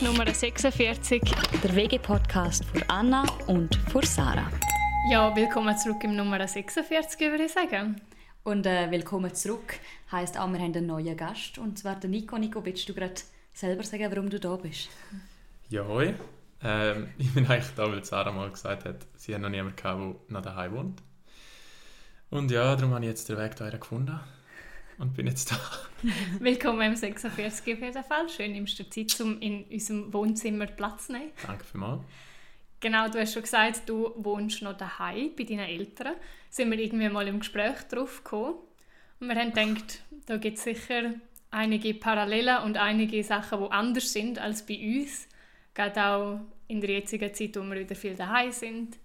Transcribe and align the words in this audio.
ist 0.00 0.06
Nummer 0.06 0.26
46. 0.32 1.22
Der 1.62 1.76
WG-Podcast 1.76 2.64
für 2.64 2.88
Anna 2.88 3.24
und 3.48 3.76
für 3.90 4.04
Sarah. 4.04 4.50
Ja, 5.10 5.34
willkommen 5.36 5.76
zurück 5.76 6.02
im 6.04 6.16
Nummer 6.16 6.46
46, 6.46 7.20
würde 7.30 7.44
ich 7.44 7.52
sagen. 7.52 8.00
Und 8.42 8.66
äh, 8.66 8.90
willkommen 8.90 9.34
zurück 9.34 9.74
heisst 10.10 10.38
auch, 10.38 10.48
wir 10.48 10.58
haben 10.58 10.74
einen 10.74 10.86
neuen 10.86 11.16
Gast, 11.16 11.58
und 11.58 11.78
zwar 11.78 11.96
den 11.96 12.12
Nico. 12.12 12.38
Nico, 12.38 12.64
willst 12.64 12.88
du 12.88 12.94
gerade 12.94 13.14
selber 13.52 13.82
sagen, 13.82 14.10
warum 14.10 14.30
du 14.30 14.40
da 14.40 14.56
bist? 14.56 14.88
Ja, 15.68 15.86
hoi. 15.86 16.14
Ähm, 16.62 17.08
ich 17.18 17.34
bin 17.34 17.46
eigentlich 17.46 17.74
da, 17.76 17.90
weil 17.90 18.02
Sarah 18.02 18.32
mal 18.32 18.50
gesagt 18.50 18.86
hat, 18.86 19.06
sie 19.16 19.34
hat 19.34 19.42
noch 19.42 19.50
niemanden 19.50 19.76
gehabt, 19.76 20.00
der 20.00 20.14
noch 20.28 20.42
daheim 20.42 20.72
wohnt. 20.72 21.02
Und 22.30 22.50
ja, 22.50 22.74
darum 22.74 22.94
habe 22.94 23.04
ich 23.04 23.10
jetzt 23.10 23.28
den 23.28 23.36
Weg 23.36 23.56
daher 23.56 23.78
gefunden 23.78 24.18
und 25.00 25.14
bin 25.14 25.26
jetzt 25.26 25.50
da. 25.50 25.58
Willkommen 26.40 26.82
im 26.82 26.94
46 26.94 27.74
auf 27.74 27.80
jeden 27.80 28.04
Fall. 28.04 28.28
Schön, 28.28 28.52
nimmst 28.52 28.78
du 28.78 28.88
Zeit, 28.88 29.18
um 29.20 29.40
in 29.40 29.64
unserem 29.64 30.12
Wohnzimmer 30.12 30.66
Platz 30.66 31.06
zu 31.06 31.12
nehmen. 31.12 31.30
Danke 31.46 31.64
vielmals. 31.64 32.02
Genau, 32.80 33.08
du 33.08 33.18
hast 33.18 33.32
schon 33.32 33.42
gesagt, 33.42 33.88
du 33.88 34.12
wohnst 34.16 34.62
noch 34.62 34.76
daheim 34.76 35.30
bei 35.36 35.44
deinen 35.44 35.60
Eltern. 35.60 36.14
Sind 36.50 36.70
wir 36.70 36.78
irgendwie 36.78 37.08
mal 37.08 37.26
im 37.28 37.40
Gespräch 37.40 37.82
drauf 37.90 38.22
gekommen. 38.22 38.54
Und 39.20 39.28
wir 39.28 39.36
haben 39.36 39.52
gedacht, 39.52 40.02
da 40.26 40.36
gibt 40.36 40.58
es 40.58 40.64
sicher 40.64 41.14
einige 41.50 41.94
Parallelen 41.94 42.62
und 42.64 42.76
einige 42.76 43.22
Sachen, 43.24 43.62
die 43.62 43.70
anders 43.70 44.12
sind 44.12 44.38
als 44.38 44.64
bei 44.64 44.78
uns. 44.78 45.28
Gerade 45.74 46.04
auch 46.04 46.40
in 46.68 46.80
der 46.80 46.90
jetzigen 46.90 47.32
Zeit, 47.34 47.56
wo 47.56 47.62
wir 47.62 47.80
wieder 47.80 47.94
viel 47.94 48.14
daheim 48.14 48.52
sind. 48.52 48.98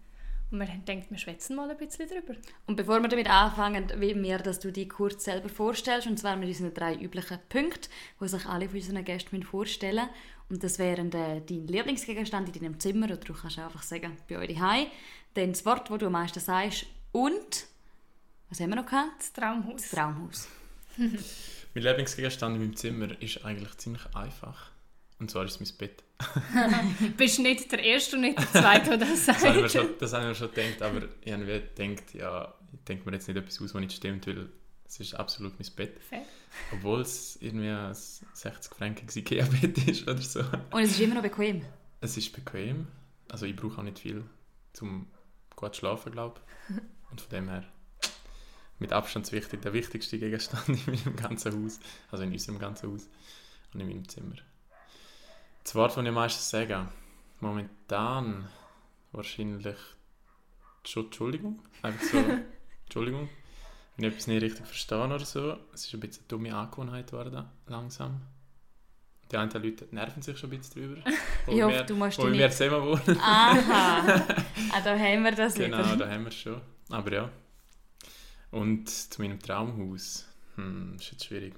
Und 0.56 0.62
wir 0.62 0.70
haben 0.70 0.86
gedacht, 0.86 1.12
wir 1.12 1.18
schwätzen 1.18 1.58
mal 1.58 1.70
ein 1.70 1.76
bisschen 1.76 2.08
drüber. 2.08 2.34
Und 2.66 2.78
bevor 2.78 3.02
wir 3.02 3.10
damit 3.10 3.30
anfangen, 3.30 3.92
will 4.00 4.16
mir, 4.16 4.38
dass 4.38 4.60
du 4.60 4.72
dich 4.72 4.88
kurz 4.88 5.26
selber 5.26 5.50
vorstellst, 5.50 6.08
und 6.08 6.18
zwar 6.18 6.38
mit 6.38 6.48
unseren 6.48 6.74
drei 6.74 6.96
üblichen 6.96 7.40
Punkten, 7.50 7.90
die 8.22 8.28
sich 8.30 8.46
alle 8.46 8.70
von 8.70 8.78
unseren 8.78 9.04
Gästen 9.04 9.44
vorstellen 9.44 10.06
müssen. 10.06 10.10
Und 10.48 10.64
das 10.64 10.80
wären 10.80 11.12
äh, 11.12 11.42
dein 11.42 11.68
Lieblingsgegenstand 11.68 12.56
in 12.56 12.64
deinem 12.64 12.80
Zimmer, 12.80 13.08
oder 13.08 13.18
du 13.18 13.34
kannst 13.34 13.60
einfach 13.60 13.84
sagen, 13.84 14.16
bei 14.30 14.38
euch 14.38 14.54
daheim. 14.54 14.88
Dann 15.34 15.50
das 15.52 15.66
Wort, 15.66 15.90
das 15.90 15.98
du 15.98 16.06
am 16.06 16.14
meisten 16.14 16.40
sagst, 16.40 16.86
und, 17.12 17.66
was 18.50 18.62
haben 18.62 18.70
wir 18.70 18.78
noch 18.78 18.86
gehabt? 18.86 19.20
Das 19.20 19.34
Traumhaus. 19.34 19.82
Das 19.82 19.92
Traumhaus. 19.92 20.48
mein 20.98 21.84
Lieblingsgegenstand 21.84 22.56
in 22.56 22.62
meinem 22.62 22.76
Zimmer 22.78 23.22
ist 23.22 23.44
eigentlich 23.44 23.76
ziemlich 23.76 24.06
einfach. 24.16 24.72
Und 25.26 25.32
zwar 25.32 25.44
ist 25.46 25.60
es 25.60 25.60
mein 25.60 25.78
Bett. 25.80 26.04
du 27.00 27.10
bist 27.18 27.40
nicht 27.40 27.72
der 27.72 27.84
Erste 27.84 28.16
und 28.16 28.22
nicht 28.22 28.38
der 28.38 28.62
Zweite, 28.62 28.96
der 28.96 29.08
das 29.08 29.26
sagt. 29.26 29.42
das, 29.42 29.50
haben 29.50 29.56
wir 29.60 29.70
schon, 29.70 29.90
das 29.98 30.14
haben 30.14 30.28
wir 30.28 30.36
schon 30.36 30.52
gedacht, 30.52 30.84
aber 30.84 31.08
ich 31.24 31.34
habe 31.34 31.46
gedacht, 31.46 32.14
ja, 32.14 32.54
ich 32.72 32.84
denke 32.84 33.10
mir 33.10 33.16
jetzt 33.16 33.28
nicht 33.28 33.36
etwas 33.36 33.60
aus, 33.60 33.74
was 33.74 33.82
nicht 33.82 33.94
stimmt, 33.94 34.28
weil 34.28 34.50
es 34.86 35.00
ist 35.00 35.16
absolut 35.16 35.54
mein 35.60 35.68
Bett. 35.76 36.00
Fair. 36.08 36.22
Obwohl 36.74 37.02
es 37.02 37.40
irgendwie 37.42 37.70
ein 37.70 37.96
60 37.96 38.76
Franken 38.76 39.08
Ikea-Bett 39.12 39.88
ist 39.88 40.08
oder 40.08 40.22
so. 40.22 40.42
Und 40.70 40.84
es 40.84 40.92
ist 40.92 41.00
immer 41.00 41.16
noch 41.16 41.24
bequem? 41.24 41.66
Es 42.02 42.16
ist 42.18 42.32
bequem. 42.32 42.86
Also 43.28 43.48
ich 43.48 43.56
brauche 43.56 43.80
auch 43.80 43.84
nicht 43.84 43.98
viel, 43.98 44.24
um 44.80 45.08
gut 45.56 45.74
zu 45.74 45.80
schlafen, 45.80 46.12
glaube 46.12 46.40
ich. 46.70 46.76
Und 47.10 47.20
von 47.20 47.30
dem 47.32 47.50
her 47.50 47.64
mit 48.78 48.94
Abstand 48.94 49.32
wichtig, 49.32 49.64
der 49.64 49.74
wichtigste 49.74 50.20
Gegenstand 50.20 50.68
in 50.70 50.80
meinem 50.86 51.16
ganzen 51.16 51.64
Haus, 51.64 51.80
also 52.12 52.24
in 52.24 52.32
unserem 52.32 52.60
ganzen 52.60 52.92
Haus 52.92 53.10
und 53.74 53.80
in 53.80 53.88
meinem 53.88 54.08
Zimmer. 54.08 54.36
Das 55.66 55.74
Wort, 55.74 55.98
das 55.98 56.04
ich 56.04 56.08
am 56.08 56.14
meisten 56.14 56.44
sage, 56.44 56.88
momentan 57.40 58.48
wahrscheinlich 59.12 59.76
schon 60.86 61.06
Entschuldigung. 61.06 61.60
Einfach 61.82 62.04
so, 62.04 62.18
Entschuldigung, 62.84 63.30
wenn 63.98 64.06
ich 64.06 64.12
etwas 64.12 64.28
nicht 64.28 64.44
richtig 64.44 64.68
verstehe 64.68 65.04
oder 65.04 65.26
so. 65.26 65.58
Es 65.74 65.88
ist 65.88 65.94
ein 65.96 66.02
bisschen 66.02 66.22
eine 66.22 66.28
dumme 66.28 66.56
Angewohnheit 66.56 67.10
geworden, 67.10 67.46
langsam. 67.66 68.22
Die 69.32 69.38
anderen 69.38 69.64
Leute 69.64 69.88
nerven 69.90 70.22
sich 70.22 70.38
schon 70.38 70.52
ein 70.52 70.60
bisschen 70.60 70.84
drüber. 70.84 71.02
ich 71.48 71.64
hoffe, 71.64 71.74
wir, 71.74 71.84
du 71.84 71.96
musst 71.96 72.20
wo 72.20 72.32
wir 72.32 72.52
zusammen 72.52 72.86
wohnen. 72.86 73.20
Aha, 73.20 74.24
ah, 74.72 74.82
da 74.84 75.00
haben 75.00 75.24
wir 75.24 75.32
das 75.32 75.56
Genau, 75.56 75.80
wieder. 75.80 75.98
da 75.98 76.12
haben 76.12 76.26
wir 76.26 76.30
es 76.30 76.36
schon. 76.36 76.62
Aber 76.92 77.12
ja. 77.12 77.32
Und 78.52 78.88
zu 78.88 79.20
meinem 79.20 79.40
Traumhaus, 79.40 80.28
hm, 80.58 80.98
ist 81.00 81.12
jetzt 81.12 81.26
schwierig. 81.26 81.56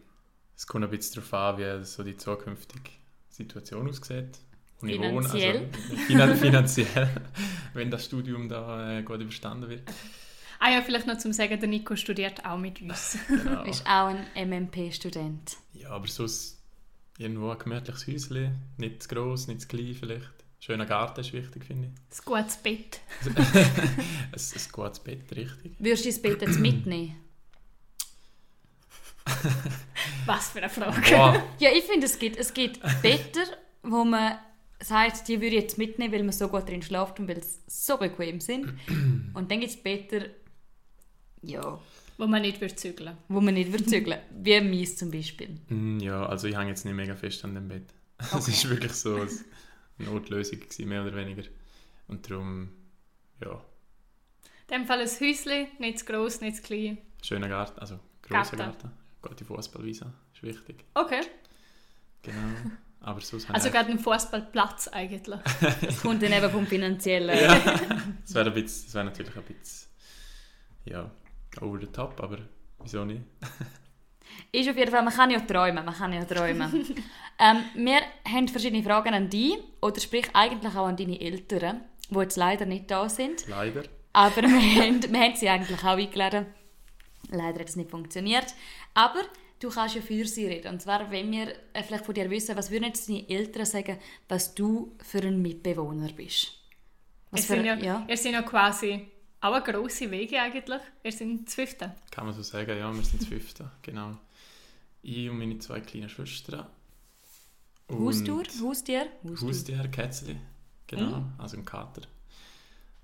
Es 0.56 0.66
kommt 0.66 0.86
ein 0.86 0.92
bisschen 0.92 1.16
darauf 1.16 1.34
an, 1.34 1.58
wie 1.58 1.84
so 1.84 2.04
die 2.04 2.16
zukünftige 2.16 2.90
Situation 3.38 3.90
aussieht. 3.90 4.40
Wo 4.80 4.88
ich 4.88 5.00
wohne. 5.00 5.30
Also, 5.30 5.38
finan 6.08 6.36
finanziell, 6.36 7.10
wenn 7.74 7.90
das 7.90 8.06
Studium 8.06 8.48
da 8.48 9.00
äh, 9.00 9.04
gut 9.04 9.22
überstanden 9.22 9.70
wird. 9.70 9.84
Ah 10.60 10.72
ja, 10.72 10.82
vielleicht 10.82 11.08
noch 11.08 11.18
zum 11.18 11.34
Sagen, 11.34 11.60
der 11.60 11.70
Nico 11.70 11.96
studiert 11.96 12.46
auch 12.46 12.58
mit 12.58 12.82
uns. 12.82 13.18
genau. 13.28 13.64
ist 13.64 13.86
auch 13.86 14.08
ein 14.08 14.26
MMP-Student. 14.36 15.58
Ja, 15.74 15.90
aber 15.90 16.08
sonst 16.08 16.60
irgendwo 17.18 17.50
ein 17.50 17.60
gemütliches 17.60 18.08
Häuschen. 18.08 18.56
Nicht 18.78 19.04
zu 19.04 19.10
gross, 19.10 19.48
nicht 19.48 19.62
zu 19.62 19.68
klein 19.68 19.96
vielleicht. 19.96 20.32
Schöner 20.60 20.88
Garten 20.88 21.22
ist 21.22 21.34
wichtig, 21.34 21.66
finde 21.66 21.90
ich. 21.90 22.20
Ein 22.20 22.26
gutes 22.26 22.58
Bett. 22.58 23.02
ein, 23.26 23.36
ein 24.34 24.72
gutes 24.72 25.00
Bett, 25.00 25.36
richtig. 25.36 25.76
Würdest 25.78 26.06
du 26.06 26.10
das 26.10 26.22
Bett 26.22 26.42
jetzt 26.42 26.60
mitnehmen? 26.60 27.16
Was 30.26 30.50
für 30.50 30.60
eine 30.60 30.70
Frage. 30.70 31.02
Boah. 31.12 31.44
Ja, 31.60 31.70
ich 31.72 31.84
finde, 31.84 32.06
es 32.06 32.20
gibt, 32.20 32.38
es 32.38 32.54
gibt 32.54 32.82
Betten, 33.02 33.44
wo 33.84 34.04
man 34.04 34.38
sagt, 34.80 35.28
die 35.28 35.42
würde 35.42 35.56
ich 35.56 35.64
jetzt 35.64 35.78
mitnehmen, 35.78 36.14
weil 36.14 36.24
man 36.24 36.32
so 36.32 36.48
gut 36.48 36.68
drin 36.68 36.82
schläft 36.82 37.20
und 37.20 37.28
weil 37.28 37.44
sie 37.44 37.60
so 37.68 37.98
bequem 37.98 38.40
sind. 38.40 38.74
Und 39.34 39.52
dann 39.52 39.60
gibt 39.60 39.72
es 39.72 39.82
Betten, 39.82 40.26
ja... 41.42 41.80
Wo 42.20 42.26
man 42.26 42.42
nicht 42.42 42.60
wird 42.62 42.80
zügeln 42.80 43.16
Wo 43.28 43.40
man 43.42 43.54
nicht 43.54 43.72
wird 43.72 43.88
zügeln 43.88 44.20
Wie 44.32 44.60
meins 44.60 44.98
zum 44.98 45.12
Beispiel. 45.12 45.60
Mm, 45.70 46.00
ja, 46.00 46.26
also 46.26 46.48
ich 46.48 46.58
hänge 46.58 46.70
jetzt 46.70 46.84
nicht 46.84 46.96
mega 46.96 47.16
fest 47.16 47.46
an 47.46 47.54
dem 47.54 47.68
Bett. 47.68 47.94
Es 48.20 48.34
okay. 48.34 48.52
ist 48.52 48.70
wirklich 48.70 48.94
so 48.94 49.16
eine 49.16 49.30
Notlösung 50.00 50.60
gewesen, 50.60 50.90
mehr 50.90 51.04
oder 51.04 51.16
weniger. 51.16 51.44
Und 52.08 52.28
darum, 52.30 52.70
ja. 53.44 53.64
In 54.68 54.82
dem 54.82 54.86
Fall 54.88 55.02
ein 55.02 55.08
Häuschen, 55.08 55.68
nicht 55.78 56.00
zu 56.00 56.06
gross, 56.06 56.42
nicht 56.42 56.58
zu 56.58 56.64
klein. 56.64 56.98
Schöner 57.22 57.50
Garten, 57.50 57.80
also 57.80 58.00
grosser 58.24 58.58
Garten. 58.58 58.82
Garten. 58.82 59.07
Gute 59.22 59.46
Fußballwiese, 59.46 60.14
ist 60.34 60.44
wichtig. 60.44 60.86
Okay. 60.94 61.22
Genau. 62.22 62.72
Aber 63.02 63.22
sonst 63.22 63.50
also 63.54 63.70
gerade 63.70 63.92
ein 63.92 64.00
Fußballplatz 64.00 64.90
eigentlich. 64.90 65.40
das 65.82 66.02
kommt 66.02 66.22
dann 66.24 66.34
eben 66.34 66.50
vom 66.50 66.68
Finanziellen. 66.68 67.38
ja. 67.38 67.60
Das 68.24 68.36
wäre 68.36 68.54
wär 68.54 69.04
natürlich 69.04 69.36
ein 69.36 69.44
bisschen 69.44 69.88
ja, 70.86 71.10
over 71.62 71.80
the 71.80 71.88
top, 71.88 72.22
aber 72.22 72.40
wieso 72.80 73.06
nicht? 73.06 73.22
ist 74.52 74.70
auf 74.70 74.78
jeden 74.78 74.92
Fall, 74.92 75.04
man 75.04 75.14
kann 75.14 75.32
ja 75.32 75.40
träumen, 75.40 75.86
man 75.86 75.94
kann 75.94 76.14
ja 76.14 76.24
träumen. 76.26 76.86
ähm, 77.40 77.58
wir 77.76 78.02
haben 78.28 78.48
verschiedene 78.48 78.84
Fragen 78.84 79.14
an 79.14 79.30
dich, 79.30 79.58
oder 79.82 80.00
sprich 80.00 80.30
eigentlich 80.34 80.76
auch 80.76 80.88
an 80.88 80.98
deine 80.98 81.20
Eltern, 81.20 81.82
die 82.10 82.20
jetzt 82.20 82.38
leider 82.38 82.66
nicht 82.66 82.90
da 82.90 83.10
sind. 83.10 83.48
Leider. 83.48 83.84
Aber 84.14 84.42
wir 84.42 84.84
haben, 84.84 85.04
wir 85.12 85.20
haben 85.20 85.36
sie 85.36 85.50
eigentlich 85.50 85.80
auch 85.80 85.98
eingeladen. 85.98 86.48
Leider 87.30 87.60
hat 87.60 87.70
es 87.70 87.76
nicht 87.76 87.92
funktioniert. 87.92 88.46
Aber 88.98 89.22
du 89.60 89.70
kannst 89.70 89.94
ja 89.94 90.02
für 90.02 90.26
sie 90.26 90.48
reden. 90.48 90.74
Und 90.74 90.82
zwar, 90.82 91.12
wenn 91.12 91.32
wir 91.32 91.54
äh, 91.74 91.84
vielleicht 91.84 92.04
von 92.04 92.16
dir 92.16 92.28
wissen, 92.32 92.58
was 92.58 92.72
würden 92.72 92.86
jetzt 92.86 93.08
deine 93.08 93.30
Eltern 93.30 93.66
sagen, 93.66 94.00
was 94.28 94.56
du 94.56 94.96
für 95.04 95.20
ein 95.20 95.40
Mitbewohner 95.40 96.12
bist? 96.14 96.54
Was 97.30 97.42
ihr, 97.42 97.46
für, 97.46 97.54
sind 97.54 97.66
ja, 97.66 97.76
ja? 97.76 98.06
ihr 98.10 98.18
sind 98.18 98.34
ja 98.34 98.42
quasi 98.42 99.08
auch 99.40 99.54
eine 99.54 99.64
grosse 99.64 100.10
Wege 100.10 100.42
eigentlich. 100.42 100.82
Ihr 101.04 101.12
sind 101.12 101.48
Zwölfte. 101.48 101.94
Kann 102.10 102.26
man 102.26 102.34
so 102.34 102.42
sagen, 102.42 102.76
ja, 102.76 102.92
wir 102.92 103.04
sind 103.04 103.22
Zwölfte, 103.22 103.70
genau. 103.84 104.18
Ich 105.04 105.30
und 105.30 105.38
meine 105.38 105.60
zwei 105.60 105.80
kleinen 105.80 106.10
Schwestern. 106.10 106.66
Haustour? 107.92 108.46
Haustier? 108.64 109.12
Haustier, 109.24 109.88
Kätzchen, 109.90 110.42
genau, 110.88 111.20
mhm. 111.20 111.34
also 111.38 111.56
ein 111.56 111.64
Kater. 111.64 112.02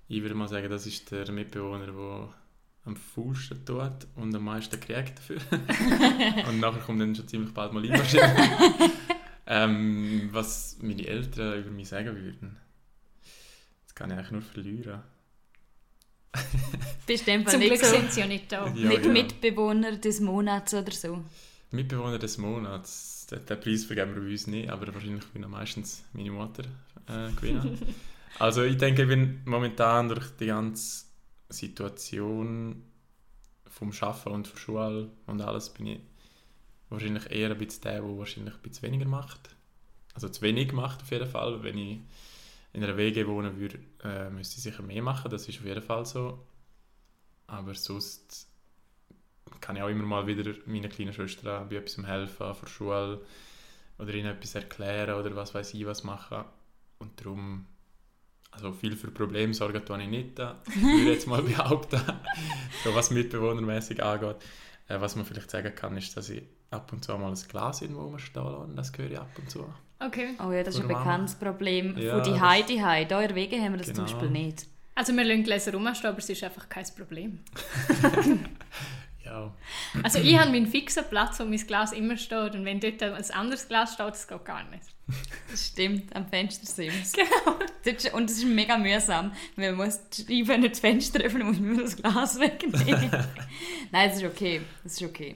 Ich 0.08 0.24
würde 0.24 0.34
mal 0.34 0.50
sagen, 0.50 0.70
das 0.72 0.88
ist 0.88 1.12
der 1.12 1.32
Mitbewohner, 1.32 1.86
der 1.86 2.34
am 2.86 2.96
faulsten 2.96 3.66
tut 3.66 4.08
und 4.16 4.36
am 4.36 4.44
meisten 4.44 4.80
kriegt 4.80 5.18
dafür. 5.18 5.38
und 6.48 6.60
nachher 6.60 6.82
kommt 6.82 7.02
dann 7.02 7.16
schon 7.16 7.28
ziemlich 7.28 7.54
bald 7.54 7.74
mal 7.74 7.84
Einmarschieren. 7.84 8.32
ähm, 9.48 10.30
was 10.32 10.78
meine 10.82 11.06
Eltern 11.08 11.60
über 11.62 11.72
mich 11.72 11.90
sagen 11.90 12.16
würden, 12.16 12.58
das 13.86 13.96
kann 13.96 14.12
ich 14.12 14.18
eigentlich 14.18 14.32
nur 14.32 14.42
verlieren. 14.42 15.02
Bist 17.06 17.28
du 17.28 17.46
Zum 17.46 17.60
nicht 17.60 17.70
Glück 17.70 17.86
so, 17.86 17.96
sind 17.96 18.12
sie 18.12 18.22
ja 18.22 18.28
nicht 18.28 18.52
da. 18.52 18.66
Ja, 18.68 18.90
nicht 18.90 19.06
ja. 19.06 19.12
Mitbewohner 19.12 19.98
des 19.98 20.20
Monats 20.20 20.74
oder 20.74 20.92
so? 20.92 21.24
Mitbewohner 21.70 22.18
des 22.18 22.38
Monats, 22.38 23.28
den, 23.28 23.46
den 23.46 23.60
Preis 23.60 23.86
vergeben 23.86 24.16
wir 24.16 24.32
uns 24.32 24.48
nicht, 24.48 24.70
aber 24.70 24.94
wahrscheinlich 24.94 25.26
bin 25.28 25.44
ich 25.44 25.50
meistens 25.50 26.04
meine 26.14 26.32
Mutter 26.32 26.64
äh, 27.08 27.32
gewinnen. 27.36 27.78
also 28.40 28.64
ich 28.64 28.78
denke, 28.78 29.04
ich 29.04 29.08
bin 29.08 29.42
momentan 29.46 30.10
durch 30.10 30.32
die 30.40 30.48
ganze 30.48 31.06
Situation 31.50 32.84
vom 33.68 33.92
Schaffen 33.94 34.32
und 34.32 34.52
der 34.52 34.58
Schule 34.58 35.12
und 35.26 35.42
alles 35.42 35.72
bin 35.72 35.88
ich 35.88 36.00
wahrscheinlich 36.90 37.30
eher 37.32 37.52
ein 37.52 37.58
bisschen 37.58 37.82
der, 37.84 38.02
der 38.02 38.18
wahrscheinlich 38.18 38.54
ein 38.54 38.62
bisschen 38.62 38.84
weniger 38.84 39.06
macht. 39.08 39.56
Also 40.14 40.30
zu 40.30 40.42
wenig 40.42 40.72
macht 40.74 41.02
auf 41.02 41.12
jeden 41.12 41.28
Fall. 41.28 41.64
Wenn 41.64 41.78
ich 41.78 42.00
in 42.74 42.84
einer 42.84 42.98
WG 42.98 43.26
wohnen 43.28 43.60
würde, 43.60 43.80
äh, 44.04 44.30
müsste 44.30 44.58
ich 44.58 44.64
sicher 44.64 44.84
mehr 44.84 45.02
machen, 45.02 45.32
das 45.32 45.48
ist 45.48 45.60
auf 45.60 45.66
jeden 45.66 45.82
Fall 45.82 46.06
so. 46.06 46.40
Aber 47.48 47.74
sonst 47.74 48.48
kann 49.60 49.76
ich 49.76 49.82
auch 49.82 49.90
immer 49.90 50.04
mal 50.04 50.28
wieder 50.28 50.54
meiner 50.66 50.90
kleinen 50.90 51.14
Schwester 51.14 51.66
bei 51.66 51.76
etwas 51.78 52.06
helfen, 52.06 52.54
vor 52.56 52.68
Schule. 52.68 53.22
oder 54.00 54.14
ihnen 54.14 54.36
etwas 54.36 54.56
erklären 54.56 55.20
oder 55.20 55.36
was 55.36 55.54
weiß 55.54 55.74
ich 55.74 55.86
was 55.86 56.04
machen. 56.04 56.46
Und 57.00 57.20
darum, 57.20 57.66
also 58.54 58.72
viel 58.72 58.96
für 58.96 59.12
Probleme 59.12 59.54
sorgen 59.54 59.84
tue 59.86 60.02
ich 60.02 60.08
nicht, 60.08 60.40
da, 60.40 60.62
würde 60.76 61.12
jetzt 61.12 61.28
mal 61.28 61.42
behaupten, 61.52 62.02
so 62.84 62.94
was 62.96 63.12
mitbewohnermäßig 63.12 64.04
angeht. 64.04 64.38
Äh, 64.88 65.00
was 65.00 65.16
man 65.16 65.26
vielleicht 65.26 65.50
sagen 65.50 65.74
kann, 65.76 65.96
ist, 65.98 66.16
dass 66.18 66.30
ich 66.30 66.44
ab 66.72 66.92
und 66.92 67.04
zu 67.04 67.18
mal 67.18 67.30
ein 67.32 67.38
Glas 67.48 67.82
irgendwo 67.82 68.02
rumstehen 68.04 68.44
lasse 68.44 68.58
und 68.58 68.76
das 68.76 68.92
höre 68.98 69.12
ich 69.12 69.18
ab 69.20 69.30
und 69.38 69.50
zu. 69.50 69.66
Okay. 70.00 70.36
Oh 70.46 70.52
ja, 70.52 70.64
das 70.64 70.76
ist 70.76 70.82
ein 70.82 70.88
bekanntes 70.88 71.36
Problem 71.36 71.98
Ja, 71.98 72.22
von 72.22 72.24
die 72.34 72.40
Heidi 72.40 72.78
Hei. 72.80 73.06
Hier 73.06 73.22
in 73.22 73.36
Wegen 73.36 73.62
haben 73.64 73.74
wir 73.74 73.78
das 73.78 73.88
Genau. 73.88 74.06
zum 74.06 74.06
Beispiel 74.06 74.30
nicht. 74.30 74.68
Also 74.96 75.14
wir 75.14 75.24
lassen 75.24 75.44
Gläser 75.44 75.74
rumstehen, 75.74 76.10
aber 76.10 76.20
es 76.20 76.30
ist 76.30 76.44
einfach 76.44 76.68
kein 76.68 76.86
Problem. 76.96 77.40
Ja, 79.96 80.02
Also 80.04 80.20
ich 80.20 80.38
habe 80.38 80.52
meinen 80.52 80.68
fixen 80.68 81.04
Platz, 81.10 81.40
wo 81.40 81.46
mein 81.46 81.58
Glas 81.66 81.92
immer 81.94 82.18
steht 82.18 82.56
und 82.56 82.66
wenn 82.66 82.80
dort 82.80 83.02
ein 83.04 83.32
anderes 83.32 83.68
Glas 83.68 83.94
steht, 83.94 84.08
das 84.10 84.28
geht 84.28 84.46
gar 84.46 84.64
nicht. 84.70 84.84
Das 85.52 85.68
stimmt, 85.68 86.16
am 86.16 86.28
Fenster 86.28 86.66
Sims. 86.66 87.14
Genau. 87.14 88.16
Und 88.16 88.30
es 88.30 88.38
ist 88.38 88.46
mega 88.46 88.78
mühsam. 88.78 89.34
weil 89.58 89.74
Man 89.74 89.86
muss 89.88 90.00
die 90.10 90.46
Scheibe 90.46 90.58
nicht 90.60 90.72
das 90.74 90.80
Fenster 90.80 91.20
öffnen, 91.22 91.48
muss 91.48 91.60
man 91.60 91.78
das 91.78 91.96
Glas 91.98 92.40
wegnehmen. 92.40 93.12
Nein, 93.92 94.10
das 94.10 94.18
ist 94.18 94.24
okay. 94.26 94.62
Das 94.84 94.94
ist 94.94 95.04
okay. 95.04 95.36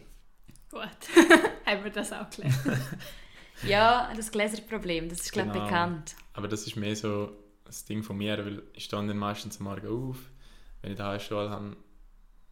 Gut, 0.72 0.82
haben 1.66 1.84
wir 1.84 1.92
das 1.92 2.14
auch 2.14 2.30
gelernt. 2.30 2.56
Ja, 3.64 4.12
das 4.16 4.32
Gläserproblem, 4.32 5.10
das 5.10 5.22
ist 5.22 5.32
glaube 5.32 5.50
ich 5.50 5.54
Genau. 5.56 5.66
bekannt. 5.66 6.16
aber 6.34 6.48
das 6.48 6.66
ist 6.68 6.76
mehr 6.76 6.96
so 6.96 7.32
das 7.66 7.84
Ding 7.86 8.04
von 8.04 8.18
mir, 8.18 8.38
weil 8.38 8.62
ich 8.74 8.86
stehe 8.86 9.06
dann 9.06 9.18
meistens 9.18 9.58
am 9.60 9.66
Morgen 9.66 9.88
auf, 9.88 10.18
wenn 10.82 10.92
ich 10.92 10.98
daheim 10.98 11.20
Schule 11.20 11.50
habe, 11.50 11.76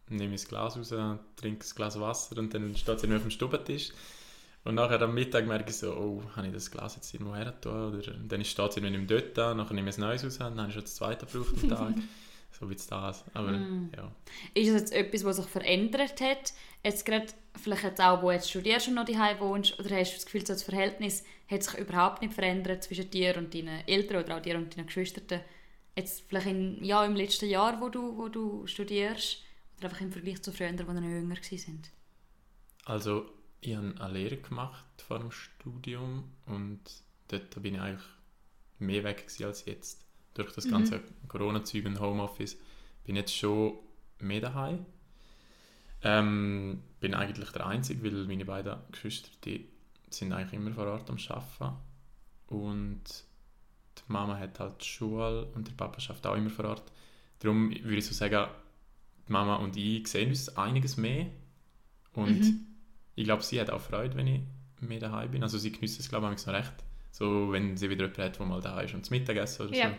nehme 0.08 0.34
ich 0.34 0.42
das 0.42 0.48
Glas 0.48 0.76
raus, 0.76 0.88
trinke 1.36 1.66
ein 1.66 1.74
Glas 1.74 2.00
Wasser 2.00 2.38
und 2.38 2.54
dann 2.54 2.76
steht 2.76 2.96
es 2.96 3.02
irgendwie 3.02 3.16
auf 3.16 3.22
dem 3.22 3.30
Stubentisch. 3.30 3.90
Und 4.64 4.74
nachher 4.74 5.00
am 5.02 5.14
Mittag 5.14 5.46
merke 5.46 5.70
ich 5.70 5.76
so, 5.76 5.92
oh, 5.92 6.22
habe 6.34 6.48
ich 6.48 6.52
das 6.52 6.70
Glas 6.70 6.96
jetzt 6.96 7.14
irgendwo 7.14 7.36
her 7.36 7.44
getan? 7.46 7.94
Oder 7.94 8.14
dann 8.14 8.44
steht 8.44 8.70
es 8.70 8.76
irgendwie 8.76 8.98
nicht 8.98 9.08
mehr 9.10 9.20
dort 9.20 9.38
da, 9.38 9.54
nachher 9.54 9.74
nehme 9.74 9.90
ich 9.90 9.96
ein 9.96 10.00
neues 10.00 10.24
raus, 10.24 10.38
dann 10.38 10.58
habe 10.58 10.68
ich 10.68 10.74
schon 10.74 10.82
das 10.82 10.96
zweite 10.96 11.26
gebraucht 11.26 11.54
am 11.62 11.68
Tag. 11.68 11.94
so 12.58 12.68
wie 12.70 12.74
es 12.74 12.86
das. 12.86 13.24
Aber 13.34 13.52
Mm. 13.52 13.90
ja. 13.96 14.10
Ist 14.54 14.68
es 14.68 14.74
jetzt 14.80 14.92
etwas, 14.92 15.24
was 15.24 15.36
sich 15.36 15.46
verändert 15.46 16.20
hat? 16.20 16.52
Jetzt 16.84 17.04
gerade, 17.04 17.26
vielleicht 17.54 17.84
jetzt 17.84 18.00
auch, 18.00 18.22
wo 18.22 18.30
jetzt 18.30 18.50
studierst 18.50 18.88
und 18.88 18.94
noch 18.94 19.04
daheim 19.04 19.38
wohnst, 19.40 19.78
oder 19.78 19.96
hast 19.96 20.12
du 20.12 20.16
das 20.16 20.24
Gefühl, 20.26 20.46
so 20.46 20.52
das 20.52 20.62
Verhältnis 20.62 21.24
hat 21.50 21.62
sich 21.62 21.78
überhaupt 21.78 22.22
nicht 22.22 22.34
verändert 22.34 22.82
zwischen 22.82 23.10
dir 23.10 23.36
und 23.36 23.54
deinen 23.54 23.86
Eltern 23.86 24.24
oder 24.24 24.36
auch 24.36 24.42
dir 24.42 24.56
und 24.56 24.76
deinen 24.76 24.86
Geschwistern? 24.86 25.40
Jetzt 25.96 26.24
vielleicht 26.28 26.46
in, 26.48 26.82
ja, 26.84 27.04
im 27.04 27.14
letzten 27.16 27.48
Jahr, 27.48 27.80
wo 27.80 27.88
du, 27.88 28.16
wo 28.16 28.28
du 28.28 28.66
studierst, 28.66 29.42
oder 29.78 29.88
einfach 29.88 30.00
im 30.00 30.12
Vergleich 30.12 30.42
zu 30.42 30.52
früher, 30.52 30.72
wo 30.86 30.92
noch 30.92 31.02
jünger 31.02 31.36
sind. 31.42 31.90
Also, 32.84 33.30
ich 33.60 33.74
habe 33.74 33.94
eine 33.98 34.12
Lehre 34.12 34.36
gemacht 34.36 34.84
vor 34.98 35.18
dem 35.18 35.30
Studium 35.30 36.24
und 36.46 36.80
dort 37.28 37.62
bin 37.62 37.74
ich 37.74 37.80
eigentlich 37.80 38.06
mehr 38.78 39.04
weg 39.04 39.26
als 39.42 39.64
jetzt. 39.64 40.04
Durch 40.34 40.52
das 40.52 40.68
ganze 40.68 41.02
Corona-Zeug 41.28 41.86
und 41.86 41.98
Homeoffice 41.98 42.56
bin 43.04 43.16
ich 43.16 43.22
jetzt 43.22 43.34
schon 43.34 43.78
mehr 44.18 44.40
daheim. 44.40 44.84
Ähm, 46.02 46.82
bin 47.00 47.14
eigentlich 47.14 47.50
der 47.50 47.66
Einzige, 47.66 48.04
weil 48.04 48.26
meine 48.26 48.44
beiden 48.44 48.76
Geschwister 48.92 49.30
die 49.44 49.66
sind 50.10 50.32
eigentlich 50.32 50.52
immer 50.52 50.72
vor 50.72 50.86
Ort 50.86 51.08
am 51.08 51.16
Arbeiten. 51.28 51.76
Und 52.48 53.02
die 53.98 54.12
Mama 54.12 54.38
hat 54.38 54.60
halt 54.60 54.84
Schule 54.84 55.46
und 55.54 55.66
der 55.66 55.72
Papa 55.72 56.00
schafft 56.00 56.26
auch 56.26 56.36
immer 56.36 56.50
vor 56.50 56.66
Ort. 56.66 56.92
Darum 57.38 57.70
würde 57.70 57.96
ich 57.96 58.06
so 58.06 58.14
sagen, 58.14 58.48
die 58.48 58.65
Mama 59.28 59.56
und 59.56 59.76
ich 59.76 60.06
sehen 60.08 60.28
uns 60.30 60.56
einiges 60.56 60.96
mehr. 60.96 61.26
Und 62.12 62.40
Mhm. 62.40 62.60
ich 63.14 63.24
glaube, 63.24 63.42
sie 63.42 63.60
hat 63.60 63.70
auch 63.70 63.80
Freude, 63.80 64.16
wenn 64.16 64.26
ich 64.26 64.40
mehr 64.80 65.00
daheim 65.00 65.30
bin. 65.30 65.42
Also 65.42 65.58
sie 65.58 65.72
genießt 65.72 66.00
es, 66.00 66.08
glaube 66.08 66.32
ich, 66.34 66.46
noch 66.46 66.52
recht. 66.54 66.72
So, 67.10 67.50
wenn 67.52 67.76
sie 67.76 67.88
wieder 67.90 68.04
jemanden 68.04 68.22
hat, 68.22 68.38
der 68.38 68.46
mal 68.46 68.60
daheim 68.60 68.84
ist 68.86 68.94
und 68.94 69.06
zum 69.06 69.16
Mittagessen 69.18 69.66
oder 69.66 69.74
Ja. 69.76 69.90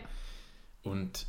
so. 0.82 0.90
Und 0.90 1.26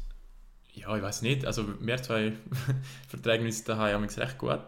ja, 0.74 0.96
ich 0.96 1.02
weiß 1.02 1.24
nicht. 1.24 1.46
Also 1.46 1.66
wir 1.82 1.98
zwei 2.02 2.34
vertragen 3.08 3.46
uns 3.46 3.64
daheim 3.64 4.04
recht 4.04 4.38
gut, 4.38 4.60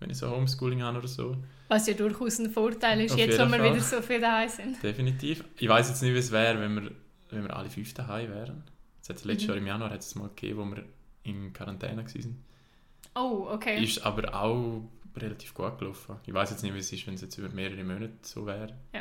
wenn 0.00 0.10
ich 0.10 0.18
so 0.18 0.30
Homeschooling 0.30 0.82
habe 0.82 0.98
oder 0.98 1.08
so. 1.08 1.36
Was 1.68 1.86
ja 1.86 1.94
durchaus 1.94 2.38
ein 2.40 2.50
Vorteil 2.50 3.00
ist, 3.00 3.12
Auf 3.12 3.18
jetzt 3.18 3.38
wo 3.38 3.44
wir 3.44 3.48
Fall. 3.58 3.72
wieder 3.72 3.80
so 3.82 4.02
viel 4.02 4.20
daheim 4.20 4.48
sind. 4.48 4.82
Definitiv. 4.82 5.44
Ich 5.56 5.68
weiß 5.68 5.88
jetzt 5.88 6.02
nicht, 6.02 6.12
wie 6.12 6.18
es 6.18 6.30
wäre, 6.32 6.60
wenn 6.60 6.74
wir, 6.74 6.90
wenn 7.30 7.42
wir 7.44 7.56
alle 7.56 7.70
fünf 7.70 7.94
daheim 7.94 8.28
wären. 8.30 8.64
Es 9.00 9.08
hat 9.08 9.24
letztes 9.24 9.44
Mhm. 9.44 9.48
Jahr 9.48 9.56
im 9.58 9.66
Januar 9.66 9.90
hat 9.90 10.00
es 10.00 10.14
mal 10.14 10.28
gegeben, 10.28 10.58
wo 10.58 10.64
wir 10.76 10.84
in 11.24 11.52
Quarantäne 11.52 12.04
waren. 12.04 12.44
Oh, 13.16 13.48
okay. 13.50 13.82
Ist 13.82 14.04
aber 14.04 14.34
auch 14.34 14.82
relativ 15.16 15.54
gut 15.54 15.78
gelaufen. 15.78 16.16
Ich 16.26 16.32
weiß 16.34 16.50
jetzt 16.50 16.62
nicht, 16.62 16.74
wie 16.74 16.78
es 16.78 16.92
ist, 16.92 17.06
wenn 17.06 17.14
es 17.14 17.20
jetzt 17.20 17.38
über 17.38 17.48
mehrere 17.48 17.84
Monate 17.84 18.12
so 18.22 18.44
wäre. 18.46 18.74
Ja. 18.92 19.00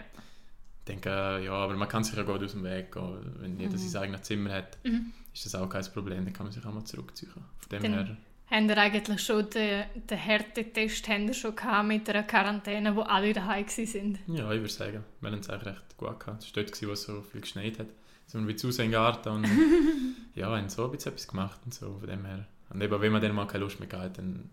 Ich 0.79 0.85
denke, 0.87 1.09
ja, 1.09 1.51
aber 1.53 1.75
man 1.75 1.87
kann 1.87 2.03
sich 2.03 2.15
ja 2.15 2.23
gut 2.23 2.43
aus 2.43 2.51
dem 2.51 2.63
Weg 2.63 2.91
gehen. 2.91 3.17
Wenn 3.39 3.59
jeder 3.59 3.73
Mhm. 3.73 3.77
sein 3.77 4.03
eigenes 4.03 4.21
Zimmer 4.23 4.51
hat, 4.51 4.77
Mhm. 4.83 5.11
ist 5.33 5.45
das 5.45 5.55
auch 5.55 5.67
kein 5.69 5.83
Problem. 5.85 6.25
Dann 6.25 6.33
kann 6.33 6.45
man 6.45 6.53
sich 6.53 6.63
auch 6.65 6.73
mal 6.73 6.83
zurückziehen. 6.83 7.31
Von 7.31 7.43
dem 7.71 7.81
Dann- 7.83 7.93
her, 8.07 8.17
Haben 8.51 8.69
ihr 8.69 8.77
eigentlich 8.77 9.21
schon 9.21 9.49
den, 9.49 9.85
den 10.07 10.17
Härtetest 10.17 11.07
haben 11.07 11.33
schon 11.33 11.55
gehabt 11.55 11.87
mit 11.87 12.07
einer 12.09 12.23
Quarantäne, 12.23 12.95
wo 12.95 13.01
alle 13.01 13.33
daheim 13.33 13.65
waren? 13.65 14.19
ja, 14.27 14.51
ich 14.51 14.59
würde 14.59 14.69
sagen, 14.69 15.03
wir 15.21 15.31
haben 15.31 15.39
es 15.39 15.49
eigentlich 15.49 15.73
recht 15.73 15.97
gut 15.97 16.19
gehabt. 16.19 16.43
Es 16.43 16.55
war 16.55 16.63
dort, 16.63 16.81
wo 16.87 16.91
es 16.91 17.03
so 17.03 17.21
viel 17.23 17.41
geschneit 17.41 17.79
hat. 17.79 17.87
Sind 18.27 18.47
wir 18.47 18.55
in 18.63 18.71
den 18.77 18.91
Garten 18.91 19.29
und 19.29 19.45
ja, 20.35 20.47
haben 20.55 20.69
so 20.69 20.85
ein 20.85 20.91
bisschen 20.91 21.11
etwas 21.13 21.27
gemacht 21.27 21.59
und 21.65 21.73
so. 21.73 21.97
Von 21.99 22.07
dem 22.07 22.25
her. 22.25 22.45
Und 22.69 22.81
eben, 22.81 23.01
wenn 23.01 23.11
man 23.11 23.21
dann 23.21 23.35
mal 23.35 23.45
keine 23.47 23.63
Lust 23.63 23.79
mehr 23.79 23.89
hat, 23.99 24.17
dann 24.17 24.49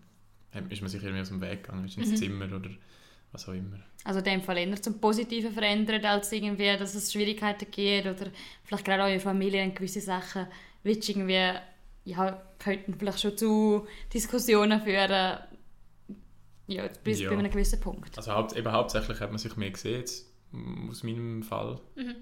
ist 0.69 0.81
man 0.81 0.89
sich 0.89 1.01
irgendwie 1.01 1.21
aus 1.21 1.29
dem 1.29 1.41
Weg 1.41 1.63
gegangen, 1.63 1.85
ist 1.85 1.97
ins 1.97 2.09
Mhm. 2.11 2.15
Zimmer 2.17 2.45
oder 2.55 2.69
was 3.31 3.47
auch 3.47 3.53
immer. 3.53 3.77
Also 4.03 4.19
in 4.19 4.25
dem 4.25 4.41
Fall 4.41 4.57
eher 4.57 4.81
zum 4.81 4.99
Positiven 4.99 5.51
verändert, 5.53 6.03
als 6.05 6.31
irgendwie, 6.31 6.75
dass 6.77 6.93
es 6.95 7.11
Schwierigkeiten 7.11 7.71
gibt 7.71 8.05
oder 8.07 8.29
vielleicht 8.63 8.85
gerade 8.85 9.03
auch 9.05 9.09
in 9.09 9.19
Familien 9.19 9.73
gewisse 9.73 10.01
Sachen 10.01 10.47
willst 10.83 11.07
irgendwie, 11.09 11.53
ja, 12.03 12.41
könnten 12.59 12.95
vielleicht 12.95 13.21
schon 13.21 13.37
zu 13.37 13.87
Diskussionen 14.13 14.81
führen, 14.81 15.37
ja, 16.67 16.87
bis 17.03 17.19
Ja. 17.21 17.29
bei 17.29 17.37
einem 17.37 17.51
gewissen 17.51 17.79
Punkt. 17.79 18.17
Also 18.17 18.31
haupt, 18.33 18.55
eben 18.55 18.71
hauptsächlich 18.71 19.19
hat 19.19 19.29
man 19.29 19.37
sich 19.39 19.55
mehr 19.55 19.71
gesehen, 19.71 19.99
jetzt, 19.99 20.25
aus 20.89 21.03
meinem 21.03 21.43
Fall. 21.43 21.79
Mhm. 21.95 22.15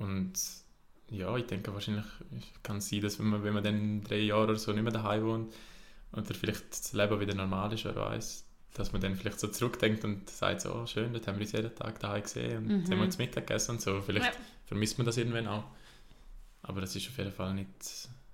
Und 0.00 0.32
ja, 1.10 1.36
ich 1.36 1.46
denke 1.46 1.72
wahrscheinlich 1.72 2.04
kann 2.62 2.78
es 2.78 2.88
sein, 2.88 3.00
dass 3.02 3.18
wenn 3.18 3.26
man, 3.26 3.44
wenn 3.44 3.54
man 3.54 3.62
dann 3.64 4.02
drei 4.02 4.18
Jahren 4.18 4.44
oder 4.50 4.56
so 4.58 4.72
nicht 4.72 4.82
mehr 4.82 4.92
daheim 4.92 5.24
wohnt 5.24 5.54
oder 6.12 6.34
vielleicht 6.34 6.70
das 6.70 6.92
Leben 6.92 7.20
wieder 7.20 7.34
normal 7.34 7.72
ist, 7.72 7.84
wer 7.84 7.94
weiß, 7.94 8.44
dass 8.74 8.92
man 8.92 9.00
dann 9.00 9.16
vielleicht 9.16 9.40
so 9.40 9.48
zurückdenkt 9.48 10.04
und 10.04 10.28
sagt 10.30 10.60
so, 10.62 10.72
oh, 10.74 10.86
schön, 10.86 11.12
dort 11.12 11.26
haben 11.26 11.36
wir 11.38 11.42
uns 11.42 11.52
jeden 11.52 11.74
Tag 11.74 11.98
daheim 12.00 12.22
gesehen 12.22 12.56
und 12.58 12.66
Mhm. 12.68 12.84
haben 12.90 12.98
wir 12.98 13.04
uns 13.04 13.18
Mittag 13.18 13.46
gegessen 13.46 13.72
und 13.72 13.80
so. 13.80 14.00
Vielleicht 14.00 14.26
Ja. 14.26 14.32
vermisst 14.66 14.98
man 14.98 15.04
das 15.06 15.16
irgendwann 15.16 15.46
auch. 15.48 15.64
Aber 16.62 16.80
das 16.80 16.94
ist 16.94 17.08
auf 17.08 17.18
jeden 17.18 17.32
Fall 17.32 17.54
nicht, 17.54 17.68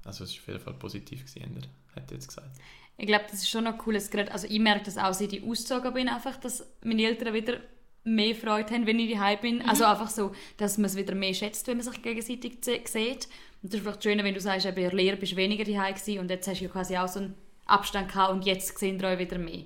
also 0.04 0.24
es 0.24 0.30
ist 0.32 0.38
auf 0.40 0.46
jeden 0.48 0.60
Fall 0.60 0.74
positiv 0.74 1.20
gewesen, 1.24 1.56
hätte 1.94 2.06
ich 2.06 2.12
jetzt 2.12 2.28
gesagt. 2.28 2.50
Ich 2.98 3.06
glaube, 3.06 3.24
das 3.30 3.40
ist 3.40 3.50
schon 3.50 3.64
noch 3.64 3.86
cool, 3.86 3.94
dass 3.94 4.10
gerade, 4.10 4.32
also 4.32 4.46
ich 4.48 4.58
merke 4.58 4.84
das 4.84 4.96
auch, 4.98 5.12
seit 5.12 5.32
ich 5.32 5.42
ausgezogen 5.42 5.92
bin, 5.94 6.08
einfach, 6.08 6.36
dass 6.38 6.66
meine 6.82 7.02
Eltern 7.04 7.34
wieder 7.34 7.60
mehr 8.06 8.34
Freude 8.34 8.72
haben, 8.72 8.86
wenn 8.86 8.98
ich 8.98 9.12
daheim 9.12 9.38
bin. 9.40 9.62
Also 9.62 9.84
einfach 9.84 10.08
so, 10.08 10.32
dass 10.56 10.78
man 10.78 10.86
es 10.86 10.96
wieder 10.96 11.14
mehr 11.14 11.34
schätzt, 11.34 11.66
wenn 11.66 11.76
man 11.76 11.84
sich 11.84 12.00
gegenseitig 12.02 12.58
sieht. 12.62 13.28
Und 13.62 13.72
das 13.72 13.74
ist 13.74 13.80
vielleicht 13.82 14.02
schöner, 14.02 14.24
wenn 14.24 14.34
du 14.34 14.40
sagst, 14.40 14.64
eben, 14.64 14.76
in 14.76 14.82
der 14.84 14.92
Lehre 14.92 15.16
bist 15.16 15.32
du 15.32 15.36
weniger 15.36 15.64
daheim 15.64 15.94
gewesen 15.94 16.20
und 16.20 16.30
jetzt 16.30 16.46
hast 16.46 16.60
du 16.60 16.64
ja 16.64 16.70
quasi 16.70 16.96
auch 16.96 17.08
so 17.08 17.20
einen 17.20 17.34
Abstand 17.66 18.08
gehabt 18.08 18.32
und 18.32 18.46
jetzt 18.46 18.78
sehen 18.78 19.00
wir 19.00 19.08
euch 19.08 19.18
wieder 19.18 19.38
mehr. 19.38 19.64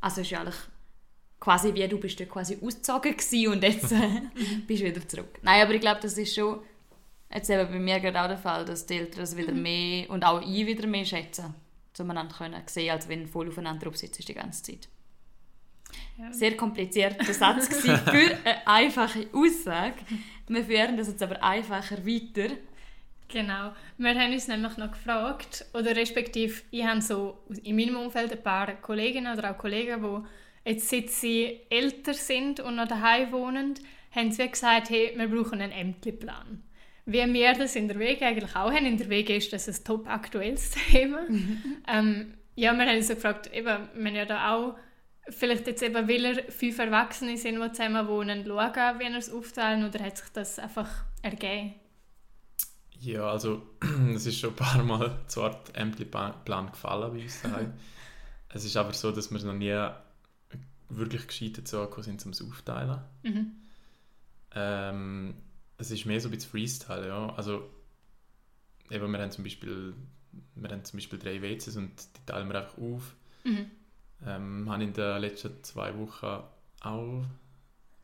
Also 0.00 0.20
ist 0.20 0.30
ja 0.30 0.40
eigentlich 0.40 0.56
quasi 1.40 1.72
wie 1.72 1.86
du 1.86 1.98
bist 1.98 2.18
dort 2.18 2.30
quasi 2.30 2.58
ausgezogen 2.60 3.16
gewesen 3.16 3.52
und 3.52 3.62
jetzt 3.62 3.92
äh, 3.92 4.22
bist 4.66 4.82
du 4.82 4.86
wieder 4.86 5.06
zurück. 5.06 5.38
Nein, 5.42 5.62
aber 5.62 5.74
ich 5.74 5.80
glaube, 5.80 6.00
das 6.02 6.18
ist 6.18 6.34
schon 6.34 6.60
jetzt 7.32 7.48
eben 7.48 7.70
bei 7.70 7.78
mir 7.78 8.00
gerade 8.00 8.20
auch 8.20 8.28
der 8.28 8.38
Fall, 8.38 8.64
dass 8.64 8.86
die 8.86 8.94
Eltern 8.94 9.20
das 9.20 9.36
wieder 9.36 9.52
mehr 9.52 10.10
und 10.10 10.24
auch 10.24 10.42
ich 10.42 10.66
wieder 10.66 10.86
mehr 10.86 11.04
schätzen, 11.04 11.54
zueinander 11.92 12.34
können 12.34 12.60
sehen, 12.66 12.90
als 12.90 13.08
wenn 13.08 13.22
du 13.22 13.28
voll 13.28 13.48
aufeinander 13.48 13.84
drauf 13.84 13.96
sitzt 13.96 14.26
die 14.26 14.34
ganze 14.34 14.62
Zeit. 14.62 14.88
Ja. 16.18 16.32
Sehr 16.32 16.56
komplizierter 16.56 17.32
Satz 17.32 17.68
gewesen 17.68 17.96
für 17.98 18.36
eine 18.44 18.66
einfache 18.66 19.28
Aussage. 19.32 19.94
Wir 20.48 20.64
führen 20.64 20.96
das 20.96 21.08
jetzt 21.08 21.22
aber 21.22 21.42
einfacher 21.42 22.04
weiter. 22.04 22.54
Genau. 23.28 23.72
Wir 23.98 24.14
haben 24.14 24.32
uns 24.32 24.48
nämlich 24.48 24.76
noch 24.78 24.90
gefragt, 24.90 25.66
oder 25.74 25.94
respektive, 25.94 26.62
ich 26.70 26.84
habe 26.84 27.02
so 27.02 27.38
in 27.62 27.76
meinem 27.76 27.96
Umfeld 27.96 28.32
ein 28.32 28.42
paar 28.42 28.72
Kolleginnen 28.80 29.36
oder 29.36 29.50
auch 29.50 29.58
Kollegen, 29.58 30.02
die 30.02 30.70
jetzt, 30.70 30.88
seit 30.88 31.10
sie 31.10 31.60
älter 31.68 32.14
sind 32.14 32.60
und 32.60 32.76
noch 32.76 32.88
daheim 32.88 33.30
wohnen, 33.32 33.74
haben 34.12 34.32
sie 34.32 34.48
gesagt, 34.48 34.90
hey, 34.90 35.12
wir 35.14 35.28
brauchen 35.28 35.60
einen 35.60 35.72
Ämterplan. 35.72 36.62
Wie 37.04 37.32
wir 37.32 37.52
das 37.52 37.76
in 37.76 37.88
der 37.88 37.98
Wege 37.98 38.26
eigentlich 38.26 38.56
auch 38.56 38.72
haben. 38.72 38.86
In 38.86 38.98
der 38.98 39.08
Wege 39.08 39.36
ist 39.36 39.52
das 39.52 39.68
ein 39.68 39.84
top 39.84 40.08
aktuelles 40.08 40.70
Thema. 40.90 41.20
ähm, 41.86 42.34
ja, 42.54 42.72
wir 42.72 42.86
haben 42.86 42.96
uns 42.96 43.08
so 43.08 43.14
gefragt, 43.14 43.50
eben, 43.54 43.88
wir 43.94 44.06
haben 44.06 44.16
ja 44.16 44.24
da 44.24 44.54
auch 44.54 44.76
vielleicht 45.30 45.66
jetzt 45.66 45.82
eben, 45.82 46.08
weil 46.08 46.24
er 46.24 46.50
fünf 46.50 46.78
Erwachsene 46.78 47.36
sind, 47.36 47.60
die 47.60 47.72
zusammen 47.72 48.06
wohnen, 48.08 48.44
schauen, 48.46 48.98
wie 48.98 49.04
wir 49.04 49.18
es 49.18 49.30
aufteilen, 49.30 49.84
oder 49.86 50.02
hat 50.04 50.16
sich 50.16 50.28
das 50.32 50.58
einfach 50.58 50.88
ergeben? 51.22 51.74
Ja, 53.00 53.30
also 53.30 53.62
es 54.14 54.26
ist 54.26 54.38
schon 54.38 54.50
ein 54.50 54.56
paar 54.56 54.82
Mal 54.82 55.18
zu 55.26 55.42
Art 55.42 55.76
Ämterplan 55.76 56.70
gefallen 56.70 57.12
bei 57.12 57.22
uns 57.22 57.42
daheim. 57.42 57.72
es 58.48 58.64
ist 58.64 58.76
aber 58.76 58.92
so, 58.92 59.12
dass 59.12 59.30
wir 59.30 59.40
noch 59.40 59.54
nie 59.54 59.76
wirklich 60.88 61.26
gescheit 61.26 61.58
dazu 61.58 61.78
gekommen 61.78 62.04
sind, 62.04 62.24
um 62.24 62.32
es 62.32 62.42
aufteilen. 62.42 62.98
Mhm. 63.22 63.52
Ähm, 64.54 65.34
es 65.76 65.90
ist 65.90 66.06
mehr 66.06 66.20
so 66.20 66.28
ein 66.28 66.32
bisschen 66.32 66.50
Freestyle, 66.50 67.06
ja. 67.06 67.32
Also, 67.34 67.70
eben, 68.90 69.12
wir 69.12 69.20
haben 69.20 69.30
zum 69.30 69.44
Beispiel, 69.44 69.94
wir 70.56 70.70
haben 70.70 70.84
zum 70.84 70.96
Beispiel 70.96 71.18
drei 71.18 71.42
WCs 71.42 71.76
und 71.76 71.92
die 72.16 72.26
teilen 72.26 72.48
wir 72.48 72.58
einfach 72.58 72.78
auf. 72.78 73.14
Mhm. 73.44 73.70
Ähm, 74.26 74.70
habe 74.70 74.82
in 74.82 74.92
den 74.92 75.20
letzten 75.20 75.62
zwei 75.62 75.96
Wochen 75.96 76.42
auch 76.80 77.22
ein 77.22 77.28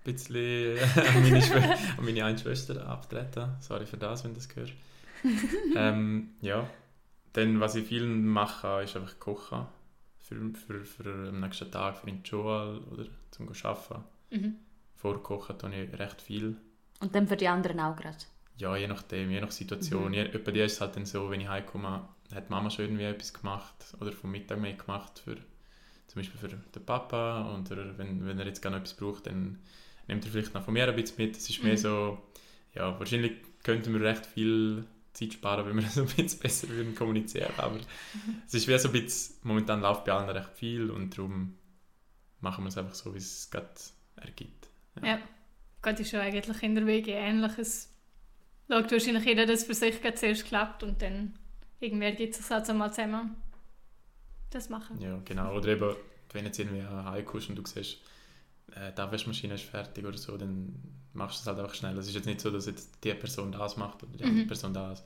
bisschen 0.04 0.78
an 0.78 1.22
meine, 1.22 1.42
Schw 1.42 1.54
an 1.98 2.04
meine 2.04 2.24
eine 2.24 2.38
Schwester 2.38 2.86
abtreten. 2.86 3.56
Sorry 3.60 3.86
für 3.86 3.96
das, 3.96 4.24
wenn 4.24 4.34
du 4.34 4.40
das 4.40 4.54
hörst. 4.54 4.72
ähm, 5.76 6.30
ja, 6.40 6.68
dann, 7.32 7.60
was 7.60 7.74
ich 7.74 7.86
viel 7.86 8.06
mache, 8.06 8.82
ist 8.82 8.96
einfach 8.96 9.18
kochen. 9.18 9.66
Für, 10.20 10.54
für, 10.54 10.84
für 10.84 11.02
den 11.02 11.40
nächsten 11.40 11.70
Tag, 11.70 11.98
für 11.98 12.06
den 12.06 12.22
Joel 12.22 12.78
oder 12.90 13.04
zum 13.30 13.48
Arbeiten. 13.48 14.04
Mhm. 14.30 14.54
Vorkochen 14.96 15.58
tue 15.58 15.84
ich 15.84 15.98
recht 15.98 16.22
viel. 16.22 16.56
Und 17.00 17.14
dann 17.14 17.28
für 17.28 17.36
die 17.36 17.48
anderen 17.48 17.78
auch 17.80 17.94
gerade. 17.94 18.16
Ja, 18.56 18.76
je 18.76 18.86
nachdem, 18.86 19.30
je 19.30 19.40
nach 19.40 19.50
Situation. 19.50 20.08
Mhm. 20.08 20.14
Je, 20.14 20.24
bei 20.38 20.52
dir 20.52 20.64
ist 20.64 20.74
es 20.74 20.80
halt 20.80 20.96
dann 20.96 21.04
so, 21.04 21.28
wenn 21.30 21.40
ich 21.40 21.48
heimkomme, 21.48 22.08
hat 22.34 22.50
Mama 22.50 22.70
schon 22.70 22.86
irgendwie 22.86 23.04
etwas 23.04 23.34
gemacht 23.34 23.74
oder 24.00 24.12
vom 24.12 24.30
Mittag 24.30 24.60
mehr 24.60 24.74
gemacht, 24.74 25.18
für, 25.18 25.36
zum 26.06 26.20
Beispiel 26.20 26.38
für 26.40 26.48
den 26.48 26.86
Papa. 26.86 27.54
Oder 27.70 27.98
wenn, 27.98 28.26
wenn 28.26 28.38
er 28.38 28.46
jetzt 28.46 28.62
gerne 28.62 28.78
etwas 28.78 28.94
braucht, 28.94 29.26
dann 29.26 29.58
nimmt 30.08 30.24
er 30.24 30.30
vielleicht 30.30 30.54
noch 30.54 30.64
von 30.64 30.74
mir 30.74 30.88
ein 30.88 30.96
bisschen 30.96 31.24
mit. 31.26 31.36
Es 31.36 31.48
ist 31.48 31.62
mehr 31.62 31.72
Mhm. 31.74 31.78
so, 31.78 32.18
ja, 32.74 32.98
wahrscheinlich 32.98 33.32
könnten 33.62 33.92
wir 33.94 34.00
recht 34.02 34.26
viel 34.26 34.84
Zeit 35.12 35.34
sparen, 35.34 35.66
wenn 35.66 35.76
wir 35.76 35.82
so 35.90 36.02
ein 36.02 36.06
bisschen 36.08 36.40
besser 36.40 36.68
würden 36.68 36.94
kommunizieren. 36.94 37.52
Aber 37.56 37.78
es 38.46 38.54
ist 38.54 38.68
wie 38.68 38.78
so 38.78 38.88
ein 38.88 38.92
bisschen, 38.92 39.36
momentan 39.42 39.80
läuft 39.80 40.04
bei 40.04 40.12
allen 40.12 40.28
recht 40.28 40.50
viel 40.54 40.90
und 40.90 41.16
darum 41.16 41.56
machen 42.40 42.64
wir 42.64 42.68
es 42.68 42.78
einfach 42.78 42.94
so, 42.94 43.14
wie 43.14 43.18
es 43.18 43.48
gerade 43.50 43.68
ergibt. 44.16 44.68
Ja. 45.02 45.18
Gott 45.82 46.00
ist 46.00 46.12
ja 46.12 46.20
eigentlich 46.20 46.62
in 46.62 46.74
der 46.74 46.86
WG 46.86 47.12
ähnlich. 47.12 47.58
Es 47.58 47.92
schaut 48.70 48.90
wahrscheinlich 48.90 49.24
jeder, 49.24 49.46
dass 49.46 49.60
es 49.60 49.66
für 49.66 49.74
sich 49.74 50.00
gerade 50.00 50.14
zuerst 50.16 50.46
klappt 50.46 50.82
und 50.82 51.02
dann 51.02 51.34
irgendwer 51.80 52.12
gibt 52.12 52.38
es 52.38 52.50
halt 52.50 52.68
einmal 52.70 52.90
zusammen. 52.92 53.36
Das 54.54 54.68
machen. 54.70 55.00
Ja, 55.00 55.20
genau. 55.24 55.54
Oder 55.56 55.68
eben, 55.68 55.94
wenn 56.32 56.44
jetzt 56.46 56.58
irgendwie 56.58 56.82
heimkommst 56.84 57.48
und 57.50 57.56
du 57.56 57.62
siehst, 57.66 57.98
äh, 58.74 58.92
die 58.96 59.00
Abwaschmaschine 59.00 59.54
ist 59.54 59.64
fertig 59.64 60.04
oder 60.06 60.16
so, 60.16 60.36
dann 60.36 60.74
machst 61.12 61.38
du 61.38 61.40
es 61.42 61.46
halt 61.48 61.58
einfach 61.58 61.74
schnell. 61.74 61.98
Es 61.98 62.06
ist 62.08 62.14
jetzt 62.14 62.26
nicht 62.26 62.40
so, 62.40 62.50
dass 62.50 62.66
jetzt 62.66 63.02
die 63.04 63.12
Person 63.14 63.52
das 63.52 63.76
macht 63.76 64.02
oder 64.04 64.16
die 64.16 64.22
Mhm. 64.24 64.30
andere 64.30 64.46
Person 64.46 64.72
das. 64.72 65.02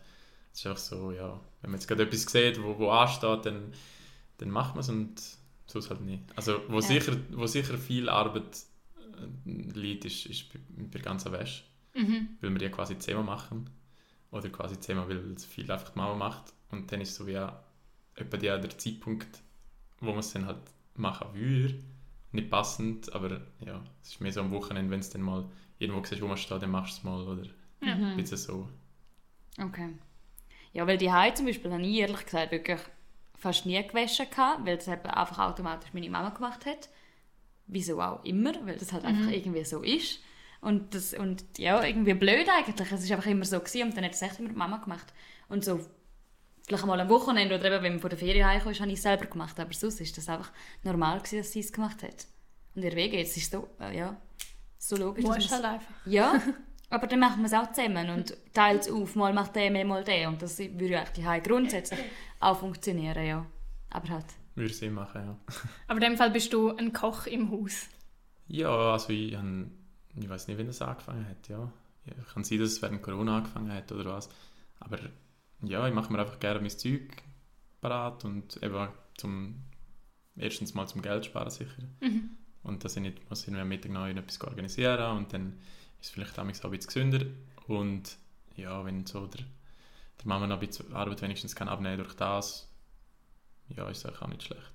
Es 0.53 0.61
ist 0.61 0.67
einfach 0.67 0.81
so, 0.81 1.13
ja, 1.13 1.41
wenn 1.63 1.71
man 1.71 1.81
jetzt 1.81 1.89
gerade 1.89 2.03
etwas 2.03 2.23
sieht, 2.23 2.63
wo, 2.63 2.79
wo 2.79 2.91
ansteht, 2.91 3.47
dann, 3.47 3.73
dann 4.39 4.51
macht 4.51 4.75
man 4.75 4.81
es 4.81 4.89
und 4.91 5.21
sonst 5.67 5.91
halt 5.91 6.03
nicht. 6.03 6.23
Also, 6.37 6.61
wo, 6.69 6.77
Ja. 6.77 6.83
sicher, 6.83 7.17
wo 7.31 7.47
sicher 7.47 7.79
viel 7.79 8.09
Arbeit 8.09 8.59
äh, 9.47 9.51
liegt, 9.79 10.05
ist, 10.05 10.27
ist 10.27 10.53
bei, 10.53 10.59
bei 10.77 10.89
der 10.89 11.03
ganzen 11.03 11.33
Wäsche, 11.33 11.65
Mhm. 11.95 12.29
weil 12.41 12.51
wir 12.51 12.59
die 12.59 12.69
quasi 12.69 12.99
zehnmal 12.99 13.25
machen. 13.25 13.71
Oder 14.31 14.51
quasi 14.51 14.79
zehnmal, 14.79 15.09
weil 15.09 15.33
es 15.33 15.47
viel 15.47 15.71
einfach 15.73 15.89
die 15.91 15.99
Mama 15.99 16.15
macht. 16.15 16.53
Und 16.71 16.93
dann 16.93 17.01
ist 17.01 17.15
so 17.15 17.27
wie 17.27 17.33
ja, 17.33 17.63
etwa 18.21 18.37
der, 18.37 18.59
der 18.59 18.79
Zeitpunkt, 18.79 19.43
wo 20.01 20.11
man 20.11 20.19
es 20.19 20.33
dann 20.33 20.47
halt 20.47 20.61
machen 20.95 21.29
würde. 21.35 21.75
Nicht 22.33 22.51
passend, 22.51 23.13
aber 23.15 23.41
ja, 23.65 23.83
es 24.03 24.11
ist 24.11 24.21
mehr 24.21 24.33
so 24.33 24.41
am 24.41 24.51
Wochenende, 24.51 24.91
wenn 24.91 25.01
es 25.01 25.11
dann 25.11 25.23
mal 25.23 25.49
irgendwo 25.79 26.05
siehst, 26.05 26.21
wo 26.21 26.27
man 26.27 26.37
steht, 26.37 26.63
dann 26.63 26.71
machst 26.71 26.97
du 26.97 26.99
es 26.99 27.05
mal. 27.05 27.27
Oder. 27.27 27.49
Mhm. 27.81 28.05
ein 28.05 28.17
bisschen 28.17 28.37
so. 28.37 28.69
Okay. 29.61 29.91
Ja, 30.73 30.87
weil 30.87 30.99
die 30.99 31.11
Hai 31.11 31.31
zum 31.31 31.47
Beispiel 31.47 31.73
habe 31.73 31.83
ich 31.83 31.97
ehrlich 31.97 32.25
gesagt 32.25 32.53
wirklich 32.53 32.81
fast 33.37 33.67
nie 33.67 33.83
gewaschen 33.87 34.27
gehabt, 34.29 34.67
weil 34.67 34.77
das 34.77 34.89
eben 34.89 35.07
einfach 35.07 35.39
automatisch 35.39 35.93
meine 35.93 36.11
Mama 36.11 36.31
gemacht 36.31 36.67
hat. 36.67 36.89
Wieso 37.67 38.01
auch 38.01 38.25
immer, 38.25 38.55
weil 38.67 38.77
das 38.77 38.93
halt 38.93 39.05
einfach 39.05 39.31
irgendwie 39.31 39.65
so 39.65 39.83
ist. 39.83 40.21
Und, 40.61 40.95
das, 40.95 41.15
und 41.15 41.45
ja, 41.57 41.83
irgendwie 41.85 42.15
blöd 42.15 42.49
eigentlich. 42.49 42.91
Es 42.91 43.05
ist 43.05 43.13
einfach 43.13 43.27
immer 43.27 43.45
so 43.45 43.61
gewesen 43.61 43.89
und 43.89 43.97
dann 43.97 44.05
hat 44.05 44.13
es 44.13 44.23
echt 44.23 44.41
immer 44.41 44.49
die 44.49 44.57
Mama 44.57 44.79
gemacht. 44.79 45.13
Und 45.49 45.65
so 45.65 45.81
vielleicht 46.69 46.87
mal 46.87 47.01
am 47.01 47.09
Wochenende 47.09 47.59
oder 47.59 47.73
eben, 47.73 47.83
wenn 47.85 47.93
man 47.95 48.01
von 48.01 48.11
der 48.11 48.19
Ferien 48.19 48.47
heimkommt, 48.47 48.79
habe 48.81 48.91
ich 48.91 48.97
es 48.99 49.03
selber 49.03 49.27
gemacht. 49.27 49.59
Aber 49.59 49.73
sonst 49.73 50.01
ist 50.01 50.17
das 50.17 50.29
einfach 50.29 50.53
normal 50.85 51.19
gewesen, 51.19 51.39
dass 51.39 51.53
sie 51.53 51.61
es 51.61 51.73
gemacht 51.73 52.03
hat. 52.03 52.27
Und 52.75 52.83
ihr 52.85 52.95
Wege, 52.95 53.17
jetzt 53.19 53.37
ist 53.37 53.45
es 53.45 53.51
so, 53.51 53.69
äh, 53.81 53.97
ja, 53.99 54.17
so 54.79 54.97
logisch. 54.97 55.25
man's- 55.25 55.51
halt 55.51 55.65
einfach. 55.65 55.91
ja, 56.07 56.41
aber 56.91 57.07
dann 57.09 57.19
machen 57.19 57.41
wir 57.41 57.47
es 57.47 57.53
auch 57.55 57.73
zusammen 57.73 58.11
und 58.11 58.37
teilt 58.53 58.83
es 58.83 58.91
auf. 58.91 59.17
Mal 59.17 59.33
macht 59.33 59.57
der 59.57 59.71
mehr, 59.71 59.85
mal 59.85 60.05
der. 60.05 60.29
Und 60.29 60.41
das 60.43 60.59
würde 60.59 60.85
ja 60.87 61.01
eigentlich 61.01 61.25
daheim 61.25 61.43
grundsätzlich 61.43 62.01
auch 62.41 62.59
funktionieren, 62.61 63.27
ja. 63.27 63.47
Aber 63.91 64.09
halt. 64.11 64.27
Würde 64.55 64.75
Sinn 64.75 64.93
machen, 64.93 65.23
ja. 65.25 65.37
Aber 65.89 65.97
in 66.01 66.11
dem 66.13 66.17
Fall 66.17 66.31
bist 66.31 66.53
du 66.53 66.71
ein 66.77 66.93
Koch 66.93 67.27
im 67.27 67.51
Haus. 67.51 67.87
Ja, 68.49 68.69
also 68.93 69.11
ich, 69.11 69.35
han- 69.37 69.71
ich 70.21 70.29
weiß 70.29 70.49
nicht, 70.49 70.59
wann 70.59 70.67
das 70.67 70.83
angefangen 70.83 71.27
hat, 71.29 71.49
ja. 71.49 71.71
ja. 72.07 72.13
Kann 72.33 72.45
sein, 72.45 72.59
dass 72.59 72.71
es 72.73 72.83
während 72.83 73.03
Corona 73.03 73.39
angefangen 73.39 73.73
hat 73.73 73.91
oder 73.93 74.13
was. 74.15 74.29
Aber 74.81 74.99
ja, 75.63 75.87
ich 75.87 75.95
mache 75.95 76.13
mir 76.13 76.21
einfach 76.21 76.39
gerne 76.39 76.61
mein 76.61 76.71
Zeug 76.71 77.23
parat 77.81 78.25
und 78.25 78.63
eben 78.63 78.89
zum 79.17 79.63
erstens 80.37 80.75
mal 80.75 80.87
zum 80.87 81.03
Geld 81.03 81.27
sparen 81.27 81.51
sicher. 81.51 81.83
Mhm. 82.01 82.31
Und 82.63 82.85
dass 82.85 82.97
ich 82.97 83.03
nicht 83.03 83.29
muss 83.29 83.47
ich 83.47 83.55
am 83.55 83.69
Mittag 83.69 83.93
noch 83.93 84.07
etwas 84.07 84.41
organisieren 84.43 85.17
und 85.17 85.33
dann 85.33 85.59
ist 86.01 86.07
es 86.07 86.11
vielleicht 86.11 86.39
auch 86.39 86.45
ein 86.45 86.53
bisschen 86.53 86.87
gesünder. 86.87 87.27
Und 87.67 88.17
ja, 88.57 88.85
wenn 88.85 89.07
so 89.07 89.27
der, 89.27 89.43
der 90.19 90.27
Mama 90.27 90.47
noch 90.47 90.61
ein 90.61 90.67
bisschen 90.67 90.93
Arbeit 90.93 91.23
wenigstens 91.23 91.55
kann 91.55 91.69
abnehmen 91.69 91.99
durch 91.99 92.15
das, 92.15 92.69
ja, 93.69 93.89
ist 93.89 94.05
es 94.05 94.21
auch 94.21 94.27
nicht 94.29 94.43
schlecht. 94.43 94.73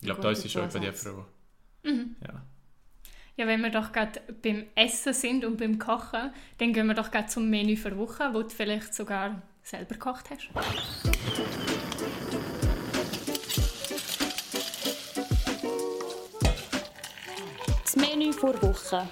Ich 0.00 0.06
glaube, 0.06 0.20
da 0.20 0.30
ist 0.30 0.50
schon 0.50 0.68
die 0.68 0.70
Zusatz. 0.70 1.02
Frau. 1.02 1.26
Mhm. 1.84 2.16
Ja. 2.26 2.42
Ja, 3.36 3.48
wenn 3.48 3.62
wir 3.62 3.70
doch 3.70 3.90
gerade 3.90 4.20
beim 4.42 4.66
Essen 4.76 5.12
sind 5.12 5.44
und 5.44 5.56
beim 5.56 5.78
Kochen, 5.78 6.32
dann 6.58 6.72
gehen 6.72 6.86
wir 6.86 6.94
doch 6.94 7.10
gerade 7.10 7.26
zum 7.26 7.50
Menü 7.50 7.76
für 7.76 7.96
Woche, 7.96 8.30
wo 8.32 8.42
du 8.42 8.50
vielleicht 8.50 8.94
sogar 8.94 9.42
selber 9.64 9.94
gekocht 9.94 10.30
hast. 10.30 10.48
Das 17.82 17.96
Menü 17.96 18.32
vor 18.32 18.60
Woche. 18.62 19.08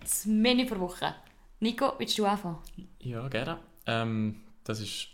Das 0.00 0.26
Menü 0.26 0.66
vor 0.66 0.80
Woche. 0.80 1.14
Nico, 1.58 1.94
willst 1.98 2.16
du 2.18 2.24
anfangen? 2.24 2.58
Ja, 3.00 3.28
gerne. 3.28 3.58
Ähm, 3.86 4.42
das 4.64 4.80
ist. 4.80 5.08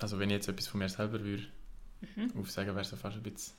Also, 0.00 0.18
wenn 0.18 0.30
ich 0.30 0.36
jetzt 0.36 0.48
etwas 0.48 0.66
von 0.66 0.78
mir 0.78 0.88
selber 0.88 1.20
würde 1.20 1.46
aufsagen, 2.38 2.70
wäre 2.70 2.80
es 2.80 2.88
fast 2.88 3.16
ein 3.16 3.22
bisschen 3.22 3.54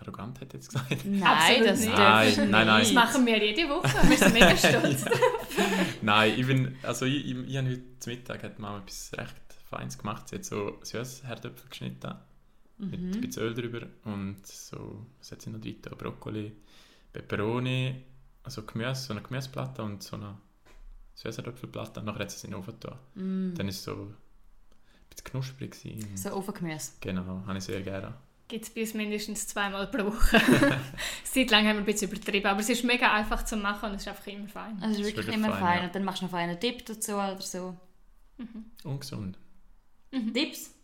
arrogant, 0.00 0.40
hätte 0.40 0.56
ich 0.56 0.62
jetzt 0.64 0.72
gesagt. 0.72 1.04
Nein, 1.04 1.22
Absolut 1.24 1.66
das 1.68 1.80
nicht. 1.80 1.96
Nein, 1.96 2.50
nein, 2.50 2.66
nein. 2.66 2.82
Das 2.82 2.92
machen 2.92 3.26
wir 3.26 3.44
jede 3.44 3.68
Woche. 3.68 3.88
Wir 4.08 4.16
sind 4.18 4.32
mega 4.32 4.56
stolz. 4.56 5.04
Nein, 6.02 6.34
ich 6.38 6.46
bin. 6.46 6.76
Also, 6.82 7.06
ich, 7.06 7.26
ich, 7.26 7.36
ich 7.36 7.56
habe 7.56 7.68
heute 7.68 7.82
zum 7.98 8.12
Mittag 8.12 8.42
hat 8.42 8.58
Mama 8.58 8.78
etwas 8.78 9.12
recht 9.16 9.34
Feines 9.68 9.98
gemacht. 9.98 10.28
Sie 10.28 10.36
hat 10.36 10.44
so 10.44 10.78
süße 10.82 11.26
Herdöpfel 11.26 11.68
geschnitten. 11.68 12.14
Mit 12.78 12.98
ein 12.98 13.20
bisschen 13.20 13.42
Öl 13.42 13.54
drüber. 13.54 13.86
Und 14.04 14.46
so. 14.46 15.06
Was 15.18 15.32
hat 15.32 15.42
sie 15.42 15.50
noch 15.50 15.60
drin? 15.60 15.76
Brokkoli, 15.98 16.52
Peperoni, 17.12 18.02
also 18.42 18.62
Gemüse, 18.62 18.94
so 18.94 19.12
eine 19.12 19.22
Gemüseplatte 19.22 19.82
und 19.82 20.02
so 20.02 20.16
eine 20.16 20.38
süße 21.14 21.42
Herdöpfelplatte. 21.42 22.00
Und 22.00 22.06
nachher 22.06 22.20
hat 22.20 22.30
sie 22.30 22.36
es 22.38 22.44
in 22.44 22.52
den 22.52 22.60
Ofen 22.60 22.74
getan. 22.80 22.98
Mm. 23.14 23.54
Dann 23.54 23.68
ist 23.68 23.76
es 23.76 23.84
so. 23.84 23.92
ein 23.92 24.14
bisschen 25.10 25.24
knusprig. 25.24 25.72
Gewesen. 25.72 26.16
So 26.16 26.32
Ofengemüse. 26.32 26.92
Genau, 27.00 27.42
habe 27.46 27.58
ich 27.58 27.64
sehr 27.64 27.82
gerne. 27.82 28.14
Gibt 28.50 28.64
es 28.64 28.70
bei 28.74 28.80
uns 28.80 28.94
mindestens 28.94 29.46
zweimal 29.46 29.86
pro 29.86 30.06
Woche. 30.06 30.40
Seit 31.24 31.50
langem 31.52 31.68
haben 31.68 31.76
wir 31.76 31.82
ein 31.82 31.84
bisschen 31.84 32.10
übertrieben, 32.10 32.46
aber 32.48 32.58
es 32.58 32.68
ist 32.68 32.82
mega 32.82 33.12
einfach 33.12 33.44
zu 33.44 33.56
machen 33.56 33.90
und 33.90 33.94
es 33.96 34.02
ist 34.02 34.08
einfach 34.08 34.26
immer 34.26 34.48
fein. 34.48 34.76
Also 34.82 34.86
es 34.86 34.90
ist 34.90 35.00
Das 35.00 35.06
ist 35.10 35.16
wirklich 35.18 35.36
immer 35.36 35.50
fein, 35.50 35.60
fein. 35.60 35.78
ja. 35.78 35.84
Und 35.84 35.94
dann 35.94 36.02
machst 36.04 36.22
du 36.22 36.26
noch 36.26 36.32
einen 36.32 36.58
Dip 36.58 36.84
dazu 36.84 37.12
oder 37.12 37.40
so. 37.40 37.76
Ungesund. 38.82 39.38
Dips? 40.12 40.74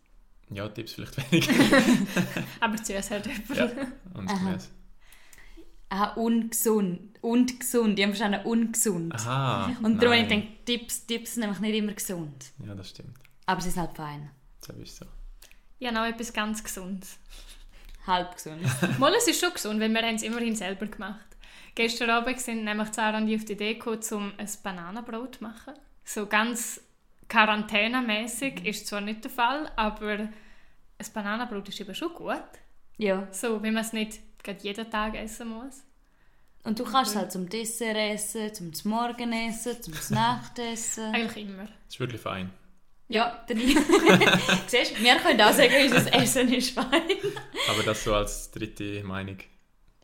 Ja, 0.51 0.69
Tipps 0.69 0.93
vielleicht 0.93 1.33
weniger. 1.33 1.53
Aber 2.61 2.77
zuerst 2.77 3.11
halt 3.11 3.27
einfach. 3.27 3.57
ja, 3.57 3.69
und 4.15 4.31
Aha. 4.31 4.39
Gemüse. 4.39 4.69
Ah, 5.89 6.13
ungesund. 6.15 7.19
Und 7.21 7.59
gesund. 7.59 7.99
Die 7.99 8.05
haben 8.05 8.11
verstanden 8.15 8.47
ungesund. 8.47 9.13
Aha. 9.15 9.73
Und 9.83 10.01
darum 10.01 10.17
habe 10.17 10.35
ich 10.35 10.65
Dips, 10.69 11.07
Dips 11.07 11.35
sind 11.35 11.41
nämlich 11.41 11.59
nicht 11.59 11.75
immer 11.75 11.93
gesund. 11.95 12.53
Ja, 12.65 12.77
das 12.77 12.91
stimmt. 12.91 13.17
Aber 13.47 13.61
sie 13.61 13.71
sind 13.71 13.81
halt 13.83 13.97
fein. 13.97 14.31
Das 14.67 14.77
ist 14.77 14.97
so. 14.99 15.07
Ja, 15.79 15.91
noch 15.93 16.05
etwas 16.05 16.33
ganz 16.33 16.63
Gesundes. 16.63 17.19
Halb 18.07 18.35
gesund. 18.35 18.63
Mal, 18.99 19.15
es 19.15 19.29
ist 19.29 19.41
schon 19.41 19.53
gesund, 19.53 19.81
weil 19.81 19.91
wir 19.91 20.03
haben 20.03 20.15
es 20.15 20.23
immerhin 20.23 20.55
selber 20.55 20.87
gemacht. 20.87 21.27
Gestern 21.75 22.11
Abend 22.11 22.41
sind 22.41 22.65
nämlich 22.65 22.89
Sarah 22.93 23.19
und 23.19 23.29
ich 23.29 23.37
auf 23.37 23.45
die 23.45 23.53
Idee 23.53 23.75
gekommen, 23.75 24.01
um 24.13 24.33
ein 24.39 24.49
Bananenbrot 24.63 25.37
zu 25.37 25.45
machen. 25.45 25.75
So 26.05 26.27
ganz 26.27 26.81
quarantänemäßig 27.29 28.65
ist 28.65 28.87
zwar 28.87 29.01
nicht 29.01 29.25
der 29.25 29.31
Fall, 29.31 29.71
aber 29.77 30.13
ein 30.19 30.33
Bananenbrot 31.13 31.69
ist 31.69 31.81
eben 31.81 31.95
schon 31.95 32.15
gut. 32.15 32.41
ja. 32.97 33.29
So, 33.31 33.63
wenn 33.63 33.75
man 33.75 33.85
es 33.85 33.93
nicht 33.93 34.21
gerade 34.43 34.61
jeden 34.63 34.91
Tag 34.91 35.15
essen 35.17 35.49
muss. 35.49 35.83
Und 36.63 36.79
du 36.81 36.85
kannst 36.85 37.13
es 37.13 37.17
halt 37.17 37.31
zum 37.31 37.49
Dessert 37.49 37.97
essen, 37.97 38.53
zum 38.55 38.73
zum 38.73 38.91
Morgen 38.91 39.33
essen, 39.33 39.81
zum 39.83 39.95
Nacht 40.11 40.59
essen. 40.59 41.15
Eigentlich 41.15 41.45
immer. 41.47 41.65
Das 41.65 41.95
ist 41.95 42.01
wirklich 42.01 42.21
fein. 42.21 42.51
Ja, 43.09 43.45
dann 43.47 43.59
Siehst 44.67 44.99
du, 44.99 45.03
wir 45.05 45.17
können 45.17 45.41
auch 45.41 45.53
sagen, 45.53 45.73
unser 45.85 46.13
Essen 46.15 46.53
ist 46.53 46.71
fein. 46.71 46.87
Aber 47.71 47.83
das 47.85 48.03
so 48.03 48.15
als 48.15 48.51
dritte 48.51 49.03
Meinung. 49.05 49.39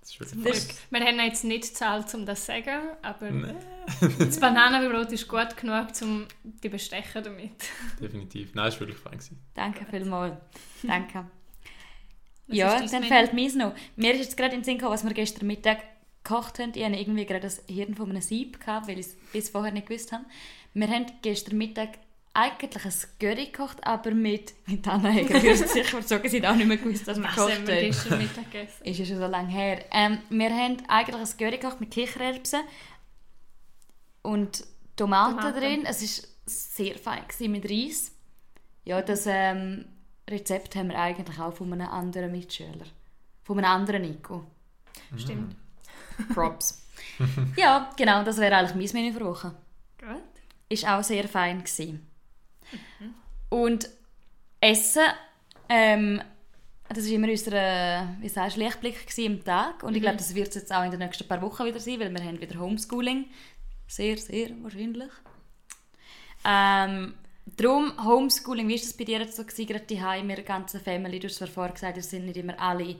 Das 0.00 0.10
ist 0.10 0.20
wirklich 0.20 0.44
Das-. 0.68 0.76
Wir 0.90 1.00
haben 1.00 1.18
jetzt 1.20 1.44
nicht 1.44 1.62
gezahlt, 1.62 2.12
um 2.14 2.24
das 2.26 2.40
zu 2.40 2.46
sagen, 2.46 2.80
aber 3.02 3.30
Nee, 3.30 3.54
das 4.18 4.38
Bananenbrot 4.38 5.10
ist 5.12 5.26
gut 5.26 5.56
genug, 5.56 5.88
um 6.02 6.26
die 6.44 6.68
bestechen 6.68 7.24
damit. 7.24 7.52
definitiv. 8.00 8.54
Nein, 8.54 8.68
es 8.68 8.74
war 8.74 8.80
wirklich 8.82 8.98
fein. 8.98 9.12
Gewesen. 9.12 9.38
Danke 9.54 9.84
vielmals. 9.90 10.36
Danke. 10.82 11.26
Was 12.46 12.56
ja, 12.56 12.78
dann 12.80 12.90
Menü? 12.90 13.06
fällt 13.06 13.32
mir 13.32 13.56
noch. 13.56 13.74
Mir 13.96 14.12
ist 14.14 14.20
jetzt 14.20 14.36
gerade 14.36 14.54
in 14.54 14.60
den 14.60 14.64
Sinn 14.64 14.74
gekommen, 14.78 14.94
was 14.94 15.04
wir 15.04 15.12
gestern 15.14 15.46
Mittag 15.46 15.78
gekocht 16.22 16.58
haben. 16.60 16.72
Ich 16.74 16.84
hatte 16.84 16.96
irgendwie 16.96 17.24
gerade 17.26 17.40
das 17.40 17.62
Hirn 17.68 17.94
von 17.94 18.10
einem 18.10 18.22
Sieb, 18.22 18.60
gehabt, 18.60 18.86
weil 18.88 18.98
ich 18.98 19.06
es 19.06 19.16
bis 19.32 19.48
vorher 19.48 19.72
nicht 19.72 19.86
gewusst 19.88 20.12
habe. 20.12 20.24
Wir 20.74 20.88
haben 20.88 21.06
gestern 21.22 21.58
Mittag 21.58 21.98
eigentlich 22.34 22.84
ein 22.84 22.92
Curry 23.20 23.46
gekocht, 23.46 23.78
aber 23.86 24.12
mit, 24.12 24.54
mit 24.66 24.86
Anna 24.88 25.10
Heger 25.10 25.42
würde 25.42 25.68
sicher 25.68 26.02
sagen, 26.02 26.28
sie 26.28 26.40
hat 26.40 26.50
auch 26.50 26.56
nicht 26.56 26.66
mehr 26.66 26.78
gewusst, 26.78 27.06
was 27.06 27.18
wir 27.18 27.24
Was 27.24 27.34
gekocht 27.34 27.54
haben 27.54 27.66
wir 27.66 27.74
haben. 27.74 27.82
gestern 27.86 28.18
Mittag 28.18 28.50
gegessen? 28.50 28.84
Ist 28.84 28.98
ja 28.98 29.04
schon 29.04 29.18
so 29.18 29.26
lange 29.26 29.48
her. 29.50 29.84
Ähm, 29.90 30.18
wir 30.30 30.50
haben 30.50 30.76
eigentlich 30.88 31.20
ein 31.20 31.36
Curry 31.38 31.58
gekocht 31.58 31.80
mit 31.80 31.90
Kichererbsen 31.90 32.60
und 34.22 34.64
Tomaten, 34.96 35.36
Tomaten. 35.36 35.60
drin. 35.60 35.84
Es 35.86 36.00
war 36.02 36.28
sehr 36.46 36.98
fein 36.98 37.22
gewesen 37.28 37.52
mit 37.52 37.70
Reis. 37.70 38.12
Ja, 38.84 39.02
das 39.02 39.26
ähm, 39.26 39.84
Rezept 40.28 40.74
haben 40.74 40.88
wir 40.88 40.98
eigentlich 40.98 41.38
auch 41.38 41.52
von 41.52 41.72
einem 41.72 41.88
anderen 41.88 42.32
Mitschüler. 42.32 42.86
Von 43.42 43.58
einem 43.58 43.70
anderen 43.70 44.02
Nico. 44.02 44.46
Stimmt. 45.16 45.56
Props. 46.32 46.86
ja, 47.56 47.90
genau, 47.96 48.22
das 48.24 48.38
wäre 48.38 48.56
eigentlich 48.56 48.92
mein 48.92 49.02
Menü 49.02 49.12
für 49.18 49.24
Woche. 49.24 49.54
Gut. 49.98 50.22
Ist 50.68 50.86
auch 50.86 51.02
sehr 51.02 51.28
fein 51.28 51.58
gewesen. 51.58 52.06
Und 53.48 53.88
Essen, 54.60 55.02
ähm, 55.68 56.22
das 56.88 57.06
war 57.06 57.12
immer 57.12 57.28
unser 57.28 57.52
wie 58.20 58.28
sagst, 58.28 58.56
Lichtblick 58.56 59.18
im 59.18 59.44
Tag. 59.44 59.82
Und 59.82 59.94
ich 59.94 60.02
glaube, 60.02 60.16
das 60.18 60.34
wird 60.34 60.48
es 60.48 60.54
jetzt 60.56 60.72
auch 60.72 60.84
in 60.84 60.90
den 60.90 61.00
nächsten 61.00 61.26
paar 61.26 61.42
Wochen 61.42 61.64
wieder 61.64 61.80
sein, 61.80 62.00
weil 62.00 62.12
wir 62.12 62.22
haben 62.22 62.40
wieder 62.40 62.58
Homeschooling. 62.58 63.26
Sehr, 63.86 64.16
sehr 64.16 64.50
wahrscheinlich. 64.62 65.10
Ähm, 66.44 67.14
darum, 67.46 67.92
Homeschooling, 68.04 68.68
wie 68.68 68.74
war 68.74 68.80
das 68.80 68.94
bei 68.94 69.04
dir 69.04 69.20
jetzt 69.20 69.36
so 69.36 69.44
gewesen, 69.44 69.66
gerade 69.66 69.86
daheim, 69.94 70.26
mit 70.26 70.38
der 70.38 70.44
ganzen 70.44 70.80
Family? 70.80 71.18
Du 71.18 71.28
hast 71.28 71.36
zwar 71.36 71.48
vorher 71.48 71.72
gesagt, 71.74 71.96
wir 71.96 72.02
sind 72.02 72.26
nicht 72.26 72.36
immer 72.36 72.58
alle 72.60 72.96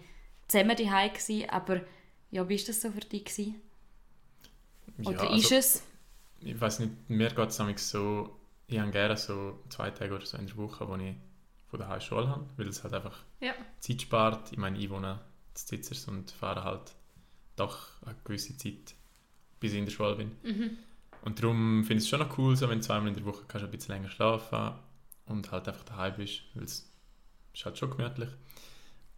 zusammen 0.49 0.77
daheim 0.77 1.13
gewesen, 1.13 1.49
aber 1.51 1.81
ja, 2.31 2.49
wie 2.49 2.59
war 2.59 2.67
das 2.67 2.81
so 2.81 2.91
für 2.91 3.01
dich 3.01 3.25
gewesen? 3.25 3.61
Oder 5.05 5.25
Ja, 5.25 5.37
ist 5.37 5.53
also, 5.53 5.57
es? 5.57 5.83
ich 6.41 6.61
weiß 6.61 6.81
nicht, 6.81 6.93
mir 7.09 7.31
geht 7.31 7.49
es 7.51 7.89
so, 7.91 8.39
ich 8.73 8.79
habe 8.81 8.91
gerne 8.91 9.17
so 9.17 9.63
zwei 9.69 9.91
Tage 9.91 10.15
oder 10.15 10.27
so 10.27 10.37
in 10.39 10.47
der 10.47 10.57
Woche, 10.57 10.89
wo 10.89 10.97
ich 10.97 11.15
von 11.69 11.79
der 11.81 12.01
Schule 12.01 12.29
habe, 12.29 12.47
weil 12.57 12.69
es 12.69 12.83
halt 12.83 12.95
einfach 12.95 13.19
Ja. 13.41 13.55
Zeit 13.81 14.03
spart. 14.03 14.53
Ich 14.53 14.59
meine, 14.59 14.79
ich 14.79 14.91
wohne 14.91 15.13
in 15.13 15.55
Zitzers 15.55 16.07
und 16.09 16.31
fahre 16.31 16.65
halt 16.65 16.95
doch 17.57 17.89
eine 18.05 18.17
gewisse 18.25 18.57
Zeit, 18.57 18.95
bis 19.61 19.73
ich 19.73 19.79
in 19.79 19.85
der 19.87 19.93
Schule 19.93 20.17
bin. 20.17 20.33
Mhm. 20.43 20.79
Und 21.23 21.41
darum 21.43 21.85
finde 21.85 21.99
ich 21.99 22.05
es 22.05 22.09
schon 22.09 22.21
noch 22.21 22.37
cool, 22.39 22.57
so, 22.57 22.69
wenn 22.69 22.79
du 22.81 22.85
zweimal 22.85 23.09
in 23.09 23.15
der 23.15 23.25
Woche 23.25 23.45
kannst, 23.47 23.65
ein 23.65 23.71
bisschen 23.71 23.95
länger 23.95 24.11
schlafen 24.11 24.73
und 25.27 25.51
halt 25.53 25.69
einfach 25.69 25.85
daheim 25.85 26.15
bist, 26.17 26.43
weil 26.55 26.65
es 26.65 26.91
ist 27.55 27.65
halt 27.65 27.79
schon 27.79 27.91
gemütlich. 27.97 28.29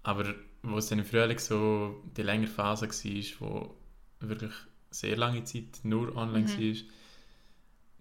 Aber 0.02 0.34
wo 0.62 0.76
es 0.76 0.88
dann 0.88 0.98
im 0.98 1.04
Frühling 1.06 1.38
so 1.38 2.02
die 2.16 2.22
längere 2.22 2.50
Phase 2.50 2.88
war, 2.88 3.40
wo 3.40 3.74
wirklich 4.20 4.52
sehr 4.90 5.16
lange 5.16 5.44
Zeit 5.44 5.80
nur 5.82 6.14
online 6.16 6.46
Mhm. 6.46 6.58
war, 6.58 6.82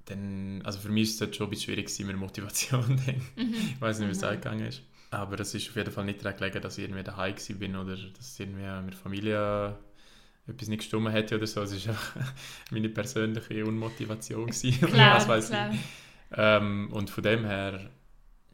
dann, 0.05 0.61
also 0.63 0.79
für 0.79 0.89
mich 0.89 1.03
ist 1.09 1.15
es 1.15 1.21
halt 1.21 1.35
schon 1.35 1.47
ein 1.47 1.49
bisschen 1.51 1.65
schwierig 1.73 1.85
gewesen 1.85 2.07
mit 2.07 2.13
der 2.13 2.19
Motivation 2.19 3.01
dann. 3.05 3.45
Mhm. 3.45 3.53
Ich 3.75 3.81
weiß 3.81 3.99
nicht, 3.99 4.07
wie 4.09 4.11
es 4.11 4.23
eingegangen 4.23 4.65
ist. 4.67 4.81
Aber 5.11 5.39
es 5.39 5.53
ist 5.53 5.69
auf 5.69 5.75
jeden 5.75 5.91
Fall 5.91 6.05
nicht 6.05 6.23
daran 6.25 6.37
gelegen, 6.37 6.61
dass 6.61 6.77
ich 6.77 6.85
irgendwie 6.85 7.03
daheim 7.03 7.35
gewesen 7.35 7.59
bin 7.59 7.75
oder 7.75 7.95
dass 7.95 8.39
irgendwie 8.39 8.81
mit 8.85 8.95
Familie 8.95 9.77
etwas 10.47 10.67
nicht 10.67 10.79
gestimmt 10.79 11.09
hätte 11.11 11.35
oder 11.37 11.47
so. 11.47 11.61
Es 11.61 11.71
ist 11.71 11.87
einfach 11.87 12.15
meine 12.71 12.89
persönliche 12.89 13.63
Unmotivation 13.65 14.47
gewesen. 14.47 14.71
Klar, 14.89 15.15
was 15.15 15.27
weiß 15.27 15.49
klar. 15.49 15.71
ich. 15.73 15.79
Ähm, 16.35 16.89
und 16.91 17.09
von 17.09 17.23
dem 17.23 17.45
her, 17.45 17.91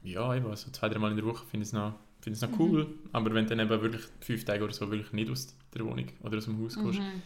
ja, 0.04 0.36
eben, 0.36 0.54
so 0.56 0.70
zwei, 0.72 0.90
drei 0.90 1.00
Mal 1.00 1.12
in 1.12 1.18
der 1.18 1.26
Woche 1.26 1.46
finde 1.50 1.64
ich 1.64 1.70
es 1.70 1.74
noch, 1.74 1.94
es 2.26 2.42
noch 2.42 2.50
Mhm. 2.50 2.60
cool. 2.60 2.88
Aber 3.14 3.34
wenn 3.34 3.46
du 3.46 3.56
dann 3.56 3.66
eben 3.66 3.82
wirklich 3.82 4.04
fünf 4.20 4.44
Tage 4.44 4.64
oder 4.64 4.74
so 4.74 4.92
wirklich 4.92 5.14
nicht 5.14 5.32
aus 5.32 5.56
der 5.74 5.86
Wohnung 5.86 6.08
oder 6.22 6.38
aus 6.38 6.46
dem 6.46 6.62
Haus 6.62 6.76
kommst 6.76 7.00
Mhm. 7.00 7.22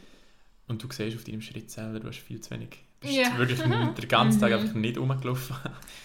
Und 0.67 0.81
du 0.83 0.87
siehst 0.91 1.15
auf 1.17 1.23
deinem 1.23 1.41
Schrittzähler, 1.41 1.99
du 1.99 2.07
hast 2.07 2.19
viel 2.19 2.39
zu 2.41 2.51
wenig. 2.51 2.69
Du 3.01 3.07
bist 3.07 3.19
Ja. 3.19 3.37
wirklich 3.37 3.59
den 3.61 4.07
ganzen 4.07 4.39
Tag 4.39 4.51
Mhm. 4.51 4.57
einfach 4.59 4.73
nicht 4.75 4.97
rumgelaufen. 4.97 5.55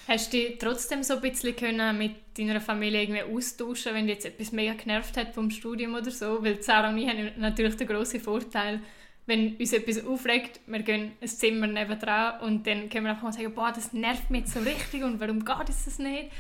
Hast 0.09 0.33
du 0.33 0.37
dich 0.37 0.59
trotzdem 0.59 1.03
so 1.03 1.14
ein 1.14 1.21
bisschen 1.21 1.55
können 1.55 1.97
mit 1.99 2.16
deiner 2.37 2.61
Familie 2.61 3.03
irgendwie 3.03 3.23
austauschen, 3.23 3.94
wenn 3.94 4.07
dich 4.07 4.16
jetzt 4.16 4.27
etwas 4.27 4.53
mega 4.53 4.73
genervt 4.75 5.16
hat 5.16 5.35
vom 5.35 5.51
Studium 5.51 5.94
oder 5.94 6.11
so? 6.11 6.42
Weil 6.42 6.62
Sarah 6.62 6.90
und 6.90 6.99
ich 6.99 7.09
haben 7.09 7.31
natürlich 7.38 7.77
den 7.77 7.87
grossen 7.87 8.21
Vorteil, 8.21 8.81
wenn 9.27 9.57
uns 9.57 9.73
etwas 9.75 10.05
aufregt, 10.07 10.61
wir 10.66 10.81
gehen 10.83 11.12
ein 11.21 11.29
Zimmer 11.29 11.66
nebendran 11.66 12.40
und 12.40 12.66
dann 12.66 12.88
können 12.88 13.05
wir 13.05 13.11
einfach 13.11 13.25
mal 13.25 13.33
sagen, 13.33 13.55
boah, 13.55 13.71
das 13.73 13.92
nervt 13.92 14.31
mich 14.31 14.40
jetzt 14.42 14.55
so 14.55 14.61
richtig 14.61 15.05
und 15.05 15.21
warum 15.21 15.44
geht 15.44 15.68
es 15.68 15.85
das 15.85 15.99
nicht? 15.99 16.31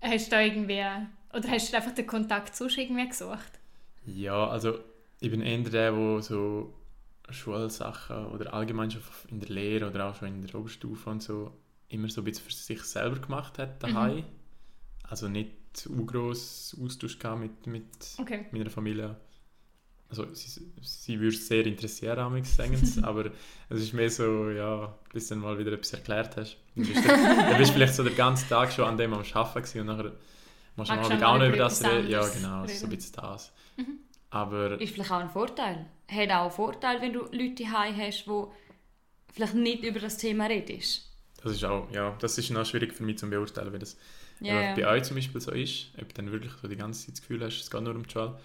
Hast 0.00 0.26
du 0.26 0.30
da 0.32 0.40
irgendwie, 0.40 0.82
oder 1.32 1.48
hast 1.48 1.72
du 1.72 1.76
einfach 1.76 1.92
den 1.94 2.06
Kontakt 2.06 2.54
sonst 2.56 2.76
irgendwie 2.76 3.06
gesucht? 3.08 3.52
Ja, 4.04 4.48
also 4.48 4.80
ich 5.20 5.30
bin 5.30 5.40
eher 5.42 5.58
der, 5.58 5.92
der 5.92 6.22
so 6.22 6.74
Schulsachen 7.30 8.26
oder 8.26 8.52
allgemein 8.54 8.90
schon 8.90 9.02
in 9.28 9.40
der 9.40 9.48
Lehre 9.48 9.88
oder 9.88 10.06
auch 10.10 10.16
schon 10.16 10.28
in 10.28 10.46
der 10.46 10.54
Oberstufe 10.54 11.10
und 11.10 11.22
so 11.22 11.52
immer 11.88 12.08
so 12.08 12.20
ein 12.20 12.24
bisschen 12.24 12.44
für 12.44 12.52
sich 12.52 12.82
selber 12.82 13.18
gemacht 13.18 13.58
hat 13.58 13.82
daheim. 13.82 14.24
Also 15.04 15.28
nicht 15.28 15.52
zu 15.74 16.06
groß 16.06 16.78
Austausch 16.82 17.18
mit, 17.38 17.66
mit 17.66 17.84
Okay. 18.18 18.46
meiner 18.52 18.70
Familie. 18.70 19.16
Also 20.08 20.32
sie, 20.32 20.62
sie 20.82 21.18
würde 21.18 21.36
es 21.36 21.48
sehr 21.48 21.66
interessieren, 21.66 22.44
sie, 22.44 23.02
aber 23.02 23.32
es 23.68 23.80
ist 23.80 23.92
mehr 23.94 24.10
so, 24.10 24.50
ja, 24.50 24.94
bis 25.12 25.28
du 25.28 25.34
dann 25.34 25.42
mal 25.42 25.58
wieder 25.58 25.72
etwas 25.72 25.92
erklärt 25.94 26.36
hast. 26.36 26.56
Dann 26.76 26.86
bist 26.86 27.04
du, 27.04 27.08
dann 27.08 27.58
bist 27.58 27.70
du 27.70 27.74
vielleicht 27.74 27.94
so 27.94 28.04
den 28.04 28.16
ganzen 28.16 28.48
Tag 28.48 28.72
schon 28.72 28.84
an 28.86 28.96
dem 28.96 29.12
am 29.12 29.24
Arbeiten 29.34 29.80
und 29.80 29.86
nachher 29.86 30.12
musst 30.76 30.90
du 30.90 30.94
mal 30.94 31.08
du 31.18 31.26
auch 31.26 31.38
noch 31.38 31.46
über 31.48 31.56
das 31.56 31.82
reden. 31.84 32.10
Ja, 32.10 32.28
genau, 32.28 32.66
so 32.66 32.86
ein 32.86 32.90
bisschen 32.90 33.12
das. 33.16 33.52
Aber 34.34 34.80
Ist 34.80 34.92
vielleicht 34.94 35.12
auch 35.12 35.20
ein 35.20 35.30
Vorteil. 35.30 35.86
Hat 36.08 36.30
auch 36.30 36.42
einen 36.42 36.50
Vorteil, 36.50 37.00
wenn 37.00 37.12
du 37.12 37.20
Leute 37.30 37.62
daheim 37.62 37.96
hast, 37.96 38.24
die 38.26 38.44
vielleicht 39.32 39.54
nicht 39.54 39.84
über 39.84 40.00
das 40.00 40.16
Thema 40.16 40.46
reden. 40.46 40.80
Das 41.42 41.52
ist 41.52 41.64
auch, 41.64 41.88
ja, 41.92 42.16
das 42.18 42.36
ist 42.36 42.50
noch 42.50 42.66
schwierig 42.66 42.94
für 42.94 43.04
mich 43.04 43.18
zu 43.18 43.30
beurteilen, 43.30 43.72
wenn 43.72 43.78
das 43.78 43.96
ja. 44.40 44.74
bei 44.74 44.88
euch 44.88 45.04
zum 45.04 45.16
Beispiel 45.16 45.40
so 45.40 45.52
ist, 45.52 45.92
ob 46.00 46.08
du 46.08 46.14
dann 46.14 46.32
wirklich 46.32 46.52
so 46.60 46.66
die 46.66 46.76
ganze 46.76 47.06
Zeit 47.06 47.14
das 47.14 47.20
Gefühl 47.20 47.44
hast, 47.44 47.60
es 47.60 47.70
geht 47.70 47.80
nur 47.80 47.94
um 47.94 48.08
Schule. 48.08 48.36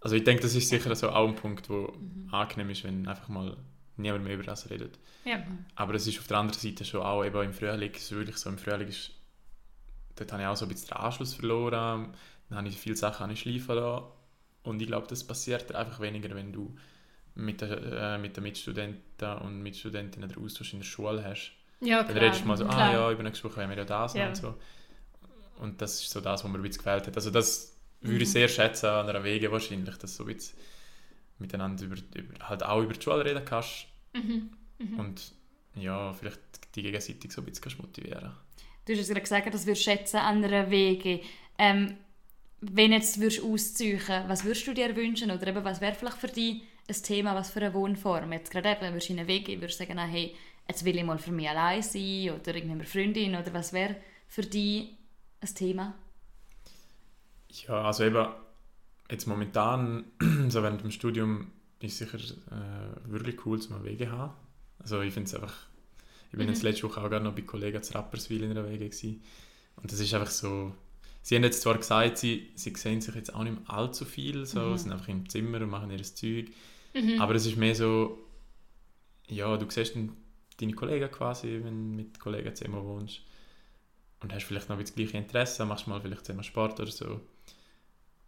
Also 0.00 0.14
ich 0.14 0.24
denke, 0.24 0.42
das 0.42 0.54
ist 0.54 0.68
sicher 0.68 0.94
so 0.94 1.08
auch 1.08 1.26
ein 1.26 1.34
Punkt, 1.36 1.70
wo 1.70 1.92
Mhm. 1.98 2.28
angenehm 2.30 2.70
ist, 2.70 2.84
wenn 2.84 3.08
einfach 3.08 3.28
mal 3.28 3.56
niemand 3.96 4.24
mehr 4.24 4.34
über 4.34 4.44
das 4.44 4.68
redet. 4.68 4.98
Ja. 5.24 5.42
Aber 5.74 5.94
es 5.94 6.06
ist 6.06 6.18
auf 6.18 6.26
der 6.26 6.36
anderen 6.36 6.60
Seite 6.60 6.84
schon 6.84 7.00
auch 7.00 7.24
eben 7.24 7.42
im 7.42 7.54
Frühling, 7.54 7.92
es 7.94 8.02
ist 8.02 8.12
wirklich 8.12 8.36
so, 8.36 8.50
im 8.50 8.58
Frühling 8.58 8.88
ist, 8.88 9.12
dort 10.16 10.32
habe 10.32 10.42
ich 10.42 10.48
auch 10.48 10.56
so 10.56 10.66
ein 10.66 10.68
bisschen 10.68 10.88
den 10.88 10.98
Anschluss 10.98 11.34
verloren, 11.34 12.12
dann 12.50 12.58
habe 12.58 12.68
ich 12.68 12.76
viele 12.76 12.96
Sachen 12.96 13.34
schleifen 13.36 13.74
lassen 13.76 14.04
und 14.62 14.80
ich 14.80 14.86
glaube, 14.88 15.06
das 15.08 15.24
passiert 15.24 15.74
einfach 15.74 16.00
weniger, 16.00 16.34
wenn 16.34 16.52
du 16.52 16.74
mit, 17.34 17.60
der, 17.60 18.14
äh, 18.14 18.18
mit 18.18 18.36
den 18.36 18.42
Mitstudenten 18.44 19.38
und 19.38 19.62
Mitstudentinnen 19.62 20.28
den 20.28 20.44
Austausch 20.44 20.72
in 20.72 20.80
der 20.80 20.86
Schule 20.86 21.22
hast. 21.24 21.52
Ja, 21.80 22.02
Dann 22.02 22.16
redest 22.18 22.42
du 22.42 22.46
mal 22.48 22.56
so, 22.56 22.64
ah 22.66 22.68
klar. 22.68 22.92
ja, 22.92 23.12
über 23.12 23.22
nächste 23.22 23.44
Woche 23.48 23.62
haben 23.62 23.70
wir 23.70 23.76
ja 23.78 23.84
das 23.84 24.14
Ja. 24.14 24.28
und 24.28 24.36
so. 24.36 24.54
Und 25.60 25.80
das 25.80 26.00
ist 26.02 26.10
so 26.10 26.20
das, 26.20 26.42
was 26.44 26.50
mir 26.50 26.58
ein 26.58 26.62
bisschen 26.62 26.78
gefällt 26.78 27.06
hat. 27.06 27.16
Also 27.16 27.30
das 27.30 27.76
würde 28.00 28.22
ich 28.22 28.28
Mhm. 28.28 28.32
sehr 28.32 28.48
schätzen 28.48 28.86
an 28.86 29.08
einer 29.08 29.24
Wege 29.24 29.50
wahrscheinlich, 29.50 29.96
dass 29.98 30.16
du 30.16 30.24
so 30.24 30.28
ein 30.28 30.36
miteinander 31.38 31.84
über, 31.84 31.96
über, 32.14 32.48
halt 32.48 32.62
auch 32.64 32.82
über 32.82 32.92
die 32.92 33.02
Schule 33.02 33.24
reden 33.24 33.44
kannst 33.44 33.86
Mhm. 34.14 34.50
Mhm. 34.78 34.98
und 34.98 35.32
ja, 35.74 36.12
vielleicht 36.12 36.40
die 36.74 36.82
gegenseitig 36.82 37.32
so 37.32 37.40
ein 37.40 37.44
bisschen 37.44 37.62
kannst 37.62 37.78
motivieren 37.78 38.32
Du 38.84 38.92
hast 38.94 38.98
jetzt 39.00 39.08
gerade 39.08 39.20
gesagt, 39.20 39.54
das 39.54 39.66
würdest 39.66 39.86
du 39.86 39.90
schätzen 39.90 40.16
an 40.16 40.42
einer 40.42 40.70
Wege. 40.70 41.20
Ähm, 41.58 41.96
wenn 42.60 42.92
jetzt 42.92 43.20
würdest 43.20 43.42
ausziehen, 43.42 44.00
was 44.26 44.44
würdest 44.44 44.66
du 44.66 44.74
dir 44.74 44.94
wünschen? 44.96 45.30
Oder 45.30 45.48
eben, 45.48 45.64
was 45.64 45.80
wäre 45.80 45.94
vielleicht 45.94 46.18
für 46.18 46.28
dich 46.28 46.62
ein 46.88 47.02
Thema, 47.02 47.34
was 47.34 47.50
für 47.50 47.60
eine 47.60 47.74
Wohnform? 47.74 48.32
Jetzt 48.32 48.50
gerade 48.50 48.70
eben, 48.70 48.92
würdest 48.94 49.08
du 49.08 49.12
in 49.14 49.20
eine 49.20 49.28
Wege, 49.28 49.60
würdest 49.60 49.80
du 49.80 49.84
sagen, 49.86 49.98
hey, 49.98 50.34
jetzt 50.68 50.84
will 50.84 50.96
ich 50.96 51.04
mal 51.04 51.18
für 51.18 51.32
mich 51.32 51.48
allein 51.48 51.82
sein 51.82 52.30
oder 52.30 52.54
irgendwie 52.54 52.72
eine 52.74 52.84
Freundin 52.84 53.36
oder 53.36 53.52
was 53.54 53.72
wäre 53.72 53.96
für 54.28 54.42
dich 54.42 54.90
ein 55.40 55.54
Thema? 55.54 55.94
Ja, 57.66 57.82
also 57.82 58.04
eben 58.04 58.26
jetzt 59.10 59.26
momentan, 59.26 60.04
so 60.48 60.62
während 60.62 60.82
dem 60.82 60.90
Studium, 60.90 61.52
ist 61.80 61.98
sicher 61.98 62.18
äh, 62.18 63.10
wirklich 63.12 63.44
cool, 63.46 63.60
zum 63.60 63.84
Wege 63.84 64.10
haben. 64.10 64.34
Also 64.80 65.00
ich 65.02 65.14
finde 65.14 65.28
es 65.28 65.34
einfach, 65.34 65.54
ich 66.32 66.38
bin 66.38 66.48
Mhm. 66.48 66.50
jetzt 66.50 66.62
letzte 66.62 66.84
Woche 66.88 67.00
auch 67.02 67.10
gerade 67.10 67.24
noch 67.24 67.34
bei 67.34 67.42
Kollegen 67.42 67.82
zu 67.82 67.94
Rapperswil 67.94 68.44
in 68.44 68.52
einer 68.52 68.68
Wege 68.68 68.86
gewesen. 68.90 69.22
und 69.76 69.92
das 69.92 70.00
ist 70.00 70.14
einfach 70.14 70.30
so, 70.30 70.74
sie 71.28 71.36
haben 71.36 71.44
jetzt 71.44 71.60
zwar 71.60 71.76
gesagt, 71.76 72.16
sie, 72.16 72.50
sie 72.54 72.72
sehen 72.74 73.02
sich 73.02 73.14
jetzt 73.14 73.34
auch 73.34 73.44
nicht 73.44 73.54
mehr 73.60 73.70
allzu 73.70 74.06
viel, 74.06 74.46
so, 74.46 74.60
Mhm. 74.60 74.78
sind 74.78 74.92
einfach 74.92 75.08
im 75.08 75.28
Zimmer 75.28 75.60
und 75.60 75.68
machen 75.68 75.90
ihr 75.90 76.02
Zeug, 76.02 76.46
Mhm. 76.94 77.20
aber 77.20 77.34
es 77.34 77.44
ist 77.44 77.56
mehr 77.56 77.74
so, 77.74 78.18
ja, 79.28 79.54
du 79.58 79.68
siehst 79.70 79.94
dann 79.94 80.16
deine 80.58 80.72
Kollegen 80.72 81.10
quasi, 81.10 81.60
wenn 81.62 81.90
du 81.90 81.96
mit 82.02 82.18
Kollegen 82.18 82.54
zusammen 82.56 82.82
wohnst 82.82 83.20
und 84.20 84.32
hast 84.32 84.44
vielleicht 84.44 84.70
noch 84.70 84.76
ein 84.76 84.82
bisschen 84.82 84.96
das 84.96 85.10
gleiche 85.12 85.18
Interesse, 85.22 85.66
machst 85.66 85.86
mal 85.86 86.00
vielleicht 86.00 86.24
zusammen 86.24 86.44
Sport 86.44 86.80
oder 86.80 86.90
so. 86.90 87.20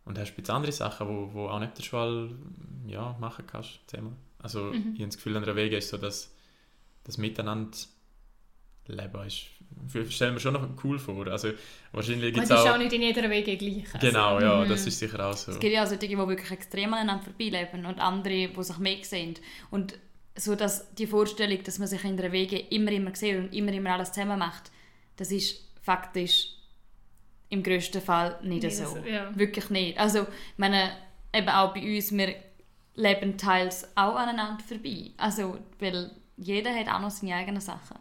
Und 0.04 0.18
hast 0.18 0.34
jetzt 0.36 0.50
andere 0.50 0.72
Sachen, 0.72 1.08
wo, 1.08 1.32
wo 1.32 1.48
auch 1.48 1.58
nicht 1.58 1.78
der 1.78 1.82
Schule 1.84 2.36
ja, 2.86 3.16
machen 3.18 3.46
kannst. 3.46 3.80
Thema. 3.86 4.12
Also 4.40 4.64
Mhm. 4.64 4.92
ich 4.94 5.00
habe 5.00 5.06
das 5.06 5.16
Gefühl, 5.16 5.36
an 5.38 5.42
einer 5.44 5.56
Wege 5.56 5.76
ist 5.78 5.88
so, 5.88 5.96
dass 5.96 6.34
das 7.04 7.16
Miteinander 7.16 7.76
leben 8.86 9.26
ist. 9.26 9.46
Ich 9.94 10.14
stelle 10.16 10.32
mir 10.32 10.40
schon 10.40 10.54
noch 10.54 10.68
cool 10.84 10.98
vor. 10.98 11.26
Also 11.28 11.50
wahrscheinlich 11.92 12.28
Und 12.28 12.34
gibt 12.34 12.44
es 12.44 12.50
es 12.50 12.64
ist 12.64 12.70
auch... 12.70 12.78
nicht 12.78 12.92
in 12.92 13.02
jeder 13.02 13.28
Wege 13.30 13.56
gleich. 13.56 13.94
Also, 13.94 14.06
Genau, 14.06 14.40
ja, 14.40 14.64
mhm. 14.64 14.68
das 14.68 14.86
ist 14.86 14.98
sicher 14.98 15.24
auch 15.24 15.36
so. 15.36 15.52
Es 15.52 15.60
gibt 15.60 15.72
ja 15.72 15.84
auch 15.84 15.86
solche, 15.86 16.08
die 16.08 16.18
wirklich 16.18 16.50
extrem 16.50 16.92
aneinander 16.92 17.24
vorbeileben 17.24 17.86
und 17.86 17.98
andere, 17.98 18.48
die 18.48 18.62
sich 18.62 18.78
mehr 18.78 19.02
sehen. 19.02 19.34
Und 19.70 19.96
so 20.36 20.54
dass 20.54 20.94
die 20.94 21.06
Vorstellung, 21.06 21.62
dass 21.62 21.78
man 21.78 21.88
sich 21.88 22.04
in 22.04 22.16
der 22.16 22.32
Wege 22.32 22.58
immer, 22.58 22.92
immer 22.92 23.14
sieht 23.14 23.36
und 23.36 23.54
immer, 23.54 23.72
immer 23.72 23.90
alles 23.90 24.12
zusammen 24.12 24.38
macht, 24.38 24.70
das 25.16 25.30
ist 25.30 25.64
faktisch 25.82 26.48
im 27.48 27.62
grössten 27.62 28.00
Fall 28.00 28.38
nicht, 28.42 28.62
Nicht 28.62 28.76
so. 28.76 28.86
so, 28.86 28.98
ja. 28.98 29.36
Wirklich 29.36 29.70
nicht. 29.70 29.98
Also, 29.98 30.22
ich 30.22 30.58
meine, 30.58 30.92
eben 31.34 31.48
auch 31.48 31.74
bei 31.74 31.96
uns, 31.96 32.12
wir 32.12 32.34
leben 32.94 33.36
teils 33.36 33.88
auch 33.96 34.14
aneinander 34.14 34.62
vorbei. 34.62 35.10
Also, 35.16 35.58
weil 35.78 36.10
jeder 36.36 36.74
hat 36.74 36.88
auch 36.88 37.00
noch 37.00 37.10
seine 37.10 37.34
eigenen 37.34 37.60
Sachen. 37.60 37.98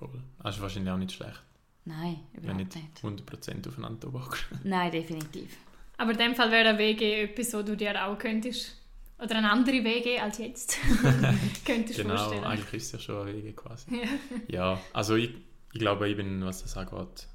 Voll. 0.00 0.22
Das 0.42 0.56
ist 0.56 0.62
wahrscheinlich 0.62 0.90
auch 0.92 0.96
nicht 0.98 1.12
schlecht, 1.12 1.42
Nein, 1.84 2.20
wenn 2.32 2.58
überhaupt 2.58 2.74
nicht 2.74 3.04
nicht. 3.04 3.28
100% 3.28 3.68
aufeinander 3.68 4.12
hocken. 4.12 4.38
Nein, 4.64 4.90
definitiv. 4.90 5.56
Aber 5.98 6.12
in 6.12 6.18
dem 6.18 6.34
Fall 6.34 6.50
wäre 6.50 6.70
eine 6.70 6.78
WG 6.78 7.24
etwas, 7.24 7.52
wo 7.52 7.62
du 7.62 7.76
dir 7.76 8.06
auch 8.06 8.18
könntest, 8.18 8.76
oder 9.18 9.36
eine 9.36 9.50
andere 9.50 9.84
WG 9.84 10.18
als 10.18 10.38
jetzt, 10.38 10.78
könntest 11.66 11.98
Genau, 11.98 12.16
vorstellen. 12.16 12.44
eigentlich 12.44 12.72
ist 12.74 12.86
es 12.86 12.92
ja 12.92 12.98
schon 12.98 13.26
eine 13.28 13.36
Wege 13.36 13.52
quasi. 13.52 13.94
Ja. 13.94 14.08
Ja, 14.48 14.80
also 14.94 15.16
ich, 15.16 15.34
ich 15.74 15.78
glaube, 15.80 16.08
ich 16.08 16.16
bin, 16.16 16.42
was 16.44 16.62
das 16.62 16.74
angeht, 16.78 17.28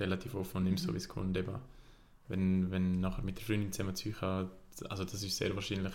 relativ 0.00 0.34
offen 0.34 0.56
und 0.58 0.64
nehme 0.64 0.78
so, 0.78 0.92
wie 0.92 0.96
es 0.96 1.08
kommt. 1.08 1.36
Eben. 1.36 1.54
Wenn, 2.26 2.70
wenn 2.72 3.00
nachher 3.00 3.22
mit 3.22 3.38
der 3.38 3.44
Freundin 3.44 3.72
zusammen 3.72 3.94
haben, 4.20 4.50
also 4.88 5.04
das 5.04 5.22
ist 5.22 5.36
sehr 5.36 5.54
wahrscheinlich, 5.54 5.94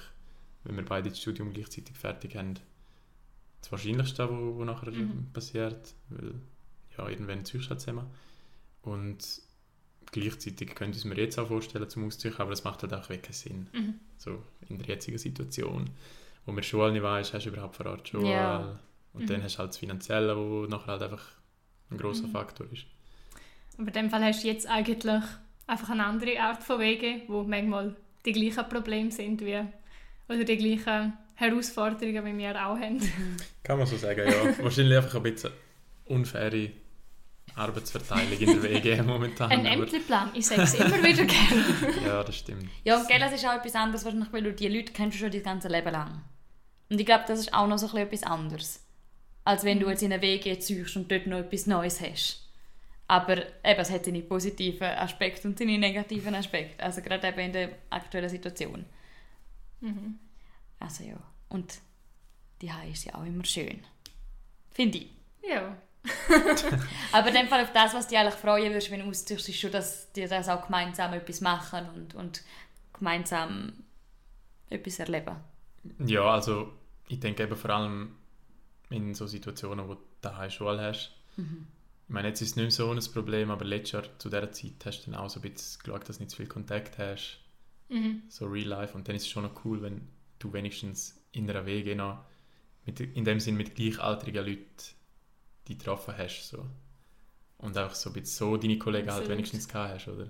wenn 0.64 0.78
wir 0.78 0.86
beide 0.86 1.10
das 1.10 1.20
Studium 1.22 1.52
gleichzeitig 1.52 1.98
fertig 1.98 2.38
haben, 2.38 2.54
das 3.64 3.72
Wahrscheinlichste, 3.72 4.30
wo, 4.30 4.56
wo 4.58 4.64
nachher 4.66 4.92
Mhm. 4.92 5.32
passiert, 5.34 5.96
weil 6.10 6.36
ja, 6.98 7.10
irgendwann 7.10 7.46
ziehst 7.46 7.66
du 7.66 7.70
halt 7.72 7.80
zusammen. 7.82 8.06
Und 8.84 9.42
gleichzeitig 10.12 10.76
könnte 10.76 10.98
ich 10.98 11.04
es 11.04 11.06
mir 11.06 11.16
jetzt 11.16 11.40
auch 11.40 11.48
vorstellen 11.48 11.90
zum 11.90 12.06
Ausziehen, 12.06 12.36
aber 12.38 12.52
das 12.52 12.64
macht 12.64 12.84
halt 12.84 12.94
auch 12.94 13.10
wirklich 13.10 13.22
keinen 13.22 13.34
Sinn. 13.34 13.68
Mhm. 13.74 14.00
So 14.18 14.44
in 14.70 14.78
der 14.78 14.88
jetzigen 14.88 15.18
Situation, 15.18 15.90
wo 16.46 16.52
man 16.52 16.64
Schule 16.64 16.92
nicht 16.92 17.04
weiss, 17.04 17.34
hast 17.34 17.46
du 17.46 17.50
überhaupt 17.50 17.76
vor 17.78 17.86
Ort 17.88 18.08
Schule. 18.10 18.30
Ja. 18.30 18.80
Und 19.14 19.22
Mhm. 19.24 19.28
dann 19.28 19.44
hast 19.44 19.56
du 19.56 19.60
halt 19.60 19.70
das 19.70 19.78
Finanzielle, 19.78 20.36
wo 20.38 20.66
nachher 20.66 20.94
halt 20.94 21.04
einfach 21.04 21.26
ein 21.90 21.98
grosser 21.98 22.28
Mhm. 22.28 22.32
Faktor 22.32 22.68
ist. 22.72 22.86
Aber 23.78 23.88
in 23.88 23.94
dem 23.94 24.10
Fall 24.10 24.24
hast 24.24 24.44
du 24.44 24.48
jetzt 24.48 24.68
eigentlich 24.68 25.24
einfach 25.68 25.90
eine 25.90 26.06
andere 26.06 26.40
Art 26.40 26.64
von 26.64 26.80
Wege, 26.80 27.22
wo 27.28 27.44
manchmal 27.44 27.96
die 28.26 28.34
gleichen 28.34 28.70
Probleme 28.70 29.12
sind 29.12 29.42
wie 29.42 29.62
oder 30.30 30.44
die 30.44 30.58
gleichen 30.58 31.14
Herausforderungen, 31.36 32.26
wie 32.26 32.38
wir 32.38 32.52
auch 32.52 32.78
haben. 32.78 33.00
Kann 33.64 33.78
man 33.78 33.88
so 33.88 33.98
sagen, 33.98 34.22
ja. 34.28 34.64
Wahrscheinlich 34.64 34.98
einfach 34.98 35.16
ein 35.16 35.24
bisschen 35.24 35.52
unfaire 36.06 36.72
Arbeitsverteilung 37.56 38.40
in 38.40 38.62
der 38.62 38.64
WG 38.64 39.02
momentan. 39.04 39.52
Ein 39.52 39.66
Ämterplan, 39.66 40.32
ich 40.34 40.46
sage 40.46 40.64
es 40.64 40.74
immer 40.74 41.04
wieder 41.04 41.26
gerne. 41.26 42.04
Ja, 42.06 42.24
das 42.24 42.38
stimmt. 42.38 42.70
Ja, 42.84 42.98
und 42.98 43.08
gell, 43.08 43.20
das 43.20 43.34
ist 43.34 43.46
auch 43.46 43.54
etwas 43.54 43.76
anderes, 43.76 44.04
wahrscheinlich, 44.06 44.34
weil 44.34 44.44
du 44.44 44.54
die 44.54 44.68
Leute 44.68 44.92
kennst 44.92 45.16
du 45.16 45.22
schon 45.22 45.32
dein 45.32 45.44
ganze 45.44 45.68
Leben 45.68 45.92
lang. 45.92 46.24
Und 46.90 47.00
ich 47.00 47.06
glaube, 47.06 47.26
das 47.28 47.40
ist 47.40 47.54
auch 47.54 47.68
noch 47.68 47.78
so 47.78 47.88
ein 47.88 48.08
bisschen 48.08 48.08
etwas 48.08 48.24
anderes. 48.24 48.86
Als 49.46 49.64
wenn 49.64 49.80
du 49.80 49.90
jetzt 49.90 50.04
in 50.04 50.14
eine 50.14 50.22
WG 50.22 50.58
ziehst 50.60 50.96
und 50.96 51.12
dort 51.12 51.28
noch 51.28 51.40
etwas 51.40 51.68
Neues 51.68 52.02
hast. 52.02 52.48
Aber 53.08 53.38
eben, 53.38 53.80
es 53.80 53.92
hat 53.92 54.06
seine 54.06 54.22
positiven 54.22 54.88
Aspekte 54.88 55.48
und 55.48 55.60
seine 55.60 55.78
negativen 55.78 56.34
Aspekte. 56.34 56.82
Also 56.84 57.02
gerade 57.02 57.28
eben 57.28 57.40
in 57.40 57.54
der 57.54 57.70
aktuellen 57.90 58.30
Situation. 58.30 58.86
Mhm. 59.82 60.20
Also 60.84 61.04
ja. 61.04 61.16
Und 61.50 61.80
die 62.62 62.72
Hai 62.72 62.90
ist 62.92 63.06
ja 63.06 63.16
auch 63.16 63.24
immer 63.26 63.46
schön. 63.46 63.84
Finde 64.72 64.98
ich. 65.00 65.10
Ja. 65.48 65.78
Aber 67.14 67.30
in 67.30 67.34
dem 67.36 67.48
Fall 67.48 67.64
auf 67.64 67.72
das, 67.72 67.94
was 67.94 68.08
dich 68.08 68.18
eigentlich 68.18 68.34
freuen 68.36 68.72
würdest, 68.74 68.92
wenn 68.92 69.00
du 69.00 69.08
ausziehst, 69.08 69.48
ist 69.48 69.60
schon, 69.60 69.72
dass 69.72 70.12
die 70.12 70.28
das 70.28 70.50
auch 70.50 70.66
gemeinsam 70.66 71.14
etwas 71.14 71.40
machen 71.40 71.88
und, 71.96 72.16
und 72.16 72.44
gemeinsam 72.92 73.74
etwas 74.70 75.00
erleben. 75.00 75.36
Ja, 76.06 76.24
also 76.34 76.74
ich 77.08 77.20
denke 77.20 77.44
eben 77.44 77.56
vor 77.56 77.70
allem 77.70 78.16
in 78.90 79.14
so 79.16 79.28
Situationen, 79.28 79.88
wo 79.88 79.96
du 79.96 80.02
daheim 80.22 80.50
Schule 80.50 80.82
hast. 80.82 81.12
Mhm. 81.38 81.68
Ich 82.08 82.14
meine, 82.14 82.28
jetzt 82.30 82.42
ist 82.42 82.50
es 82.50 82.56
nicht 82.58 82.64
mehr 82.66 82.72
so 82.72 82.92
ein 82.92 83.14
Problem, 83.14 83.50
aber 83.50 83.64
letztes 83.64 83.92
Jahr 83.94 84.20
zu 84.20 84.30
dieser 84.30 84.52
Zeit 84.52 84.86
hast 84.86 85.06
du 85.08 85.12
dann 85.12 85.20
auch 85.20 85.30
so 85.30 85.40
ein 85.40 85.50
bisschen 85.50 85.82
geschaut, 85.82 86.10
dass 86.10 86.18
du 86.18 86.24
nicht 86.24 86.32
zu 86.32 86.38
viel 86.38 86.48
Kontakt 86.48 86.98
hast, 86.98 87.40
Mhm. 87.90 88.24
so 88.28 88.48
real 88.48 88.68
life. 88.68 88.96
Und 88.96 89.08
dann 89.08 89.16
ist 89.16 89.24
es 89.24 89.30
schon 89.30 89.44
noch 89.44 89.64
cool, 89.66 89.82
wenn 89.82 90.08
du 90.44 90.54
wenigstens 90.54 91.22
in 91.32 91.50
einer 91.50 91.66
WG 91.66 91.96
noch 91.96 92.24
mit, 92.86 93.00
in 93.00 93.24
dem 93.26 93.40
Sinn 93.40 93.56
mit 93.56 93.76
gleichaltrigen 93.76 94.46
Leuten 94.46 94.66
die 95.68 95.78
getroffen 95.78 96.14
hast. 96.18 96.50
So. 96.50 96.66
Und 97.58 97.78
einfach 97.78 97.96
so 97.96 98.10
ein 98.10 98.14
bisschen 98.14 98.50
so 98.50 98.58
deine 98.58 98.78
Kollegen 98.78 99.08
halt 99.08 99.22
Absolut. 99.22 99.38
wenigstens 99.38 99.68
gehabt 99.68 99.94
hast, 99.94 100.08
oder? 100.10 100.26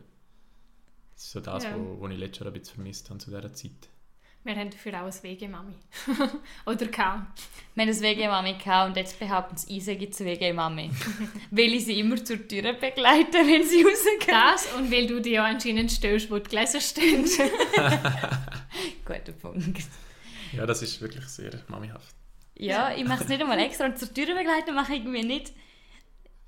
Das 1.15 1.23
ist 1.23 1.31
so 1.31 1.39
das, 1.39 1.63
Ja. 1.63 1.75
wo, 1.75 1.99
wo 1.99 2.07
ich 2.07 2.17
letztes 2.17 2.39
Jahr 2.39 2.53
ein 2.53 2.59
bisschen 2.59 2.75
vermisst 2.75 3.09
habe 3.09 3.19
zu 3.19 3.31
dieser 3.31 3.53
Zeit. 3.53 3.89
Wir 4.45 4.55
haben 4.57 4.69
dafür 4.69 4.93
auch 5.01 5.05
eine 5.05 5.23
WG-Mami. 5.23 5.73
oder 6.65 6.87
keine. 6.87 7.27
Wir 7.75 7.81
haben 7.83 7.87
das 7.87 8.01
WG-Mami 8.01 8.57
und 8.87 8.97
jetzt 8.97 9.17
behaupten 9.17 9.55
sie, 9.55 9.77
Isa 9.77 9.93
gibt 9.93 10.13
es 10.13 10.19
WG-Mami. 10.19 10.91
weil 11.49 11.73
ich 11.73 11.85
sie 11.85 11.97
immer 11.97 12.23
zur 12.23 12.45
Tür 12.45 12.73
begleite, 12.73 13.37
wenn 13.37 13.63
sie 13.63 13.83
rausgehen. 13.83 14.27
Das 14.27 14.73
und 14.73 14.91
weil 14.91 15.07
du 15.07 15.21
dir 15.21 15.31
ja 15.31 15.45
anscheinend 15.45 15.93
stößt, 15.93 16.29
wo 16.29 16.39
die 16.39 16.49
Gläser 16.49 16.81
stehen. 16.81 17.25
Guter 19.05 19.31
Punkt. 19.33 19.63
Ja, 20.53 20.65
das 20.65 20.81
ist 20.81 21.01
wirklich 21.01 21.25
sehr 21.25 21.51
mamihaft. 21.67 22.15
Ja, 22.55 22.93
ich 22.95 23.05
mache 23.05 23.23
es 23.23 23.29
nicht 23.29 23.41
einmal 23.41 23.59
extra 23.59 23.85
und 23.85 23.97
zur 23.97 24.13
Tür 24.13 24.35
begleiten 24.35 24.75
mache 24.75 24.93
ich 24.93 24.99
irgendwie 24.99 25.23
nicht. 25.23 25.53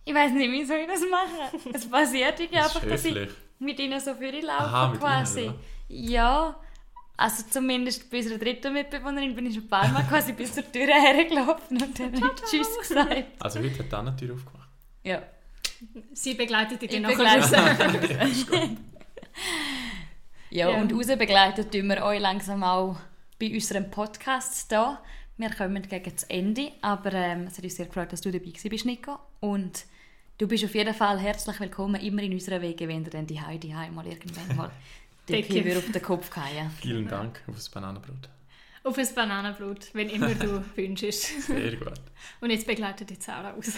Ich 0.05 0.13
weiß 0.13 0.33
nicht, 0.33 0.51
wie 0.51 0.63
soll 0.63 0.77
ich 0.77 0.87
das 0.87 1.01
machen? 1.09 1.59
Es 1.73 1.89
passiert 1.89 2.39
irgendwie 2.39 2.57
Das 2.57 2.75
einfach, 2.75 2.87
dass 2.87 3.05
ich 3.05 3.27
mit 3.57 3.79
ihnen 3.79 3.99
so 3.99 4.13
für 4.13 4.29
laufe 4.29 4.63
Aha, 4.63 4.95
quasi. 4.97 5.41
ihnen, 5.41 5.59
ja, 5.87 6.59
also 7.17 7.43
zumindest 7.49 8.11
bei 8.11 8.17
unserer 8.17 8.37
dritten 8.37 8.73
Mitbewohnerin 8.73 9.35
bin 9.35 9.47
ich 9.47 9.55
schon 9.55 9.63
ein 9.63 9.69
paar 9.69 9.87
Mal 9.87 10.03
quasi 10.03 10.33
bis 10.33 10.53
zur 10.53 10.69
Tür 10.71 10.87
hergelaufen 10.87 11.81
und 11.81 11.99
dann 11.99 12.23
hat 12.23 12.43
Tschüss 12.49 12.77
gesagt. 12.77 13.25
Also 13.39 13.59
heute 13.59 13.79
hat 13.79 13.93
Anna 13.93 14.11
die 14.11 14.27
Tür 14.27 14.35
aufgemacht. 14.35 14.69
Ja. 15.03 15.23
Sie 16.13 16.35
begleitet 16.35 16.81
dich 16.81 16.91
Ich 16.93 17.01
dann 17.01 17.17
nachher. 17.17 18.27
Ja, 20.49 20.69
Ja. 20.69 20.77
und 20.81 20.91
raus 20.93 21.07
begleitet 21.07 21.71
tun 21.71 21.87
wir 21.87 22.03
euch 22.03 22.19
langsam 22.19 22.63
auch 22.63 22.97
bei 23.39 23.51
unserem 23.51 23.89
Podcast 23.89 24.69
hier. 24.69 24.97
Wir 25.37 25.49
kommen 25.49 25.81
gegen 25.87 26.11
das 26.13 26.23
Ende, 26.23 26.71
aber 26.81 27.11
ähm, 27.13 27.47
es 27.47 27.57
hat 27.57 27.63
uns 27.65 27.75
sehr 27.75 27.87
gefreut, 27.87 28.13
dass 28.13 28.21
du 28.21 28.31
dabei 28.31 28.53
bist, 28.69 28.85
Nico. 28.85 29.19
Und 29.41 29.85
du 30.37 30.47
bist 30.47 30.63
auf 30.63 30.73
jeden 30.75 30.93
Fall 30.93 31.19
herzlich 31.19 31.59
willkommen 31.59 31.99
immer 32.01 32.21
in 32.23 32.33
unserer 32.33 32.61
Wege, 32.61 32.87
wenn 32.87 33.03
dir 33.03 33.09
dann 33.09 33.27
die 33.27 33.41
Heidi 33.41 33.73
mal 33.91 34.05
irgendwann 34.07 34.55
mal 34.55 34.71
die 35.27 35.65
wieder 35.65 35.79
auf 35.79 35.91
den 35.91 36.01
Kopf 36.01 36.29
fallen. 36.29 36.69
Vielen 36.81 37.07
Dank 37.07 37.41
auf 37.47 37.55
das 37.55 37.67
Bananenbrot. 37.69 38.29
Auf 38.83 38.97
ein 38.97 39.07
Bananenbrot, 39.15 39.89
wenn 39.93 40.09
immer 40.09 40.33
du 40.35 40.63
wünschst. 40.75 41.41
Sehr 41.47 41.75
gut. 41.75 41.93
Und 42.39 42.51
jetzt 42.51 42.67
begleitet 42.67 43.09
dich 43.09 43.19
Sarah 43.19 43.53
aus. 43.55 43.73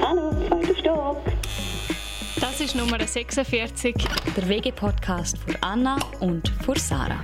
Hallo, 0.00 0.32
zweiter 0.48 0.76
Stock. 0.78 1.35
Das 2.40 2.60
ist 2.60 2.74
Nummer 2.74 2.98
46. 2.98 3.94
Der 4.36 4.48
WG-Podcast 4.48 5.38
für 5.38 5.62
Anna 5.62 5.98
und 6.20 6.52
für 6.64 6.78
Sarah. 6.78 7.22